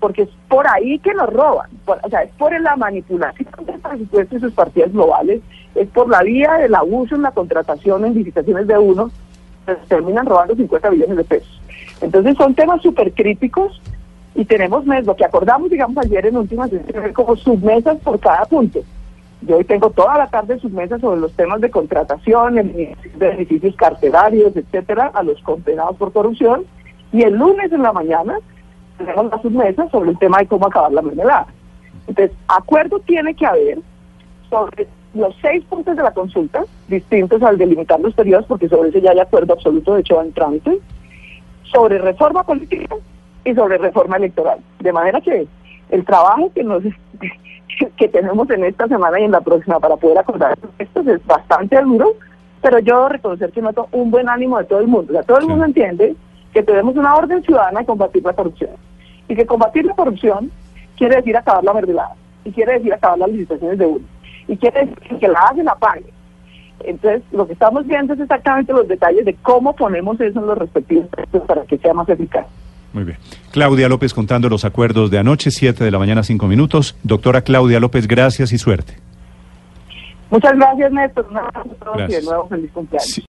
porque 0.00 0.22
es 0.22 0.30
por 0.48 0.66
ahí 0.66 0.98
que 0.98 1.14
nos 1.14 1.32
roban. 1.32 1.70
O 1.86 2.08
sea, 2.08 2.22
es 2.22 2.32
por 2.32 2.58
la 2.60 2.76
manipulación 2.76 3.48
del 3.64 3.78
presupuesto 3.78 4.36
y 4.36 4.40
sus 4.40 4.52
partidas 4.52 4.92
globales, 4.92 5.40
es 5.74 5.88
por 5.88 6.08
la 6.08 6.22
vía 6.22 6.54
del 6.54 6.74
abuso 6.74 7.14
en 7.14 7.22
la 7.22 7.30
contratación 7.30 8.04
en 8.04 8.14
licitaciones 8.14 8.66
de 8.66 8.78
uno, 8.78 9.10
terminan 9.88 10.26
robando 10.26 10.56
50 10.56 10.90
billones 10.90 11.16
de 11.16 11.24
pesos. 11.24 11.60
Entonces 12.00 12.36
son 12.36 12.54
temas 12.54 12.82
súper 12.82 13.12
críticos 13.12 13.80
y 14.34 14.44
tenemos 14.44 14.86
mes, 14.86 15.04
lo 15.06 15.14
que 15.14 15.24
acordamos, 15.24 15.70
digamos, 15.70 15.96
ayer 15.98 16.26
en 16.26 16.36
últimas, 16.36 16.70
como 17.12 17.36
submesas 17.36 17.98
por 17.98 18.18
cada 18.18 18.44
punto. 18.46 18.80
Yo 19.42 19.56
hoy 19.56 19.64
tengo 19.64 19.90
toda 19.90 20.16
la 20.16 20.28
tarde 20.28 20.58
submesas 20.58 21.00
sobre 21.00 21.20
los 21.20 21.32
temas 21.32 21.60
de 21.60 21.70
contratación, 21.70 22.54
de 22.54 22.96
beneficios 23.16 23.74
carcelarios, 23.76 24.56
etcétera, 24.56 25.10
a 25.12 25.22
los 25.22 25.40
condenados 25.42 25.96
por 25.96 26.12
corrupción. 26.12 26.64
Y 27.12 27.22
el 27.22 27.34
lunes 27.34 27.72
en 27.72 27.82
la 27.82 27.92
mañana 27.92 28.38
tenemos 28.96 29.30
la 29.30 29.42
submesa 29.42 29.88
sobre 29.90 30.10
el 30.10 30.18
tema 30.18 30.38
de 30.38 30.46
cómo 30.46 30.66
acabar 30.66 30.92
la 30.92 31.02
mermelada. 31.02 31.46
Entonces, 32.06 32.36
acuerdo 32.48 33.00
tiene 33.00 33.34
que 33.34 33.44
haber 33.44 33.80
sobre 34.48 34.86
los 35.12 35.34
seis 35.42 35.62
puntos 35.64 35.96
de 35.96 36.02
la 36.02 36.12
consulta, 36.12 36.64
distintos 36.88 37.42
al 37.42 37.58
delimitar 37.58 38.00
los 38.00 38.14
periodos, 38.14 38.46
porque 38.46 38.68
sobre 38.68 38.90
ese 38.90 39.02
ya 39.02 39.10
hay 39.10 39.18
acuerdo 39.18 39.52
absoluto, 39.52 39.94
de 39.94 40.00
hecho 40.00 40.16
va 40.16 40.24
en 40.24 40.32
trámite, 40.32 40.78
sobre 41.64 41.98
reforma 41.98 42.44
política 42.44 42.96
y 43.44 43.54
sobre 43.54 43.78
reforma 43.78 44.16
electoral. 44.16 44.58
De 44.80 44.92
manera 44.92 45.20
que 45.20 45.46
el 45.90 46.04
trabajo 46.04 46.50
que 46.54 46.64
nos 46.64 46.82
que 47.96 48.08
tenemos 48.08 48.48
en 48.50 48.64
esta 48.64 48.86
semana 48.88 49.18
y 49.20 49.24
en 49.24 49.30
la 49.32 49.40
próxima 49.40 49.80
para 49.80 49.96
poder 49.96 50.18
acordar 50.18 50.56
esto 50.78 51.00
es 51.00 51.26
bastante 51.26 51.80
duro, 51.82 52.12
pero 52.60 52.78
yo 52.78 52.96
debo 52.96 53.08
reconocer 53.08 53.50
que 53.50 53.62
noto 53.62 53.88
un 53.92 54.10
buen 54.10 54.28
ánimo 54.28 54.58
de 54.58 54.64
todo 54.64 54.80
el 54.80 54.86
mundo. 54.88 55.12
O 55.12 55.14
sea, 55.14 55.22
todo 55.22 55.38
el 55.38 55.44
Sí. 55.44 55.48
mundo 55.50 55.64
entiende 55.64 56.14
que 56.52 56.62
tenemos 56.62 56.96
una 56.96 57.14
orden 57.16 57.42
ciudadana 57.42 57.80
de 57.80 57.86
combatir 57.86 58.22
la 58.24 58.34
corrupción. 58.34 58.70
Y 59.28 59.34
que 59.34 59.46
combatir 59.46 59.84
la 59.86 59.94
corrupción 59.94 60.50
quiere 60.96 61.16
decir 61.16 61.36
acabar 61.36 61.64
la 61.64 61.72
mermelada. 61.72 62.14
Y 62.44 62.52
quiere 62.52 62.74
decir 62.74 62.92
acabar 62.92 63.18
las 63.18 63.30
licitaciones 63.30 63.78
de 63.78 63.86
uno. 63.86 64.04
Y 64.48 64.56
quiere 64.56 64.86
decir 64.86 65.18
que 65.18 65.28
la 65.28 65.40
hace 65.40 65.62
la 65.64 65.74
pague. 65.76 66.04
Entonces, 66.80 67.22
lo 67.32 67.46
que 67.46 67.52
estamos 67.54 67.86
viendo 67.86 68.12
es 68.14 68.20
exactamente 68.20 68.72
los 68.72 68.86
detalles 68.86 69.24
de 69.24 69.34
cómo 69.34 69.74
ponemos 69.74 70.20
eso 70.20 70.40
en 70.40 70.46
los 70.46 70.58
respectivos 70.58 71.08
textos 71.10 71.42
para 71.46 71.62
que 71.62 71.78
sea 71.78 71.94
más 71.94 72.08
eficaz. 72.08 72.46
Muy 72.92 73.04
bien. 73.04 73.18
Claudia 73.50 73.88
López 73.88 74.12
contando 74.12 74.48
los 74.48 74.64
acuerdos 74.64 75.10
de 75.10 75.18
anoche, 75.18 75.50
7 75.50 75.82
de 75.82 75.90
la 75.90 75.98
mañana, 75.98 76.22
5 76.22 76.46
minutos. 76.46 76.96
Doctora 77.02 77.42
Claudia 77.42 77.80
López, 77.80 78.06
gracias 78.06 78.52
y 78.52 78.58
suerte. 78.58 78.98
Muchas 80.30 80.52
gracias, 80.54 80.92
Néstor. 80.92 81.26
Un 81.30 81.36
abrazo 81.36 81.70
a 81.80 81.84
todos 81.84 82.10
y 82.10 82.12
de 82.12 82.22
nuevo 82.22 82.48
feliz 82.48 82.70
cumpleaños. 82.72 83.10
Sí. 83.10 83.24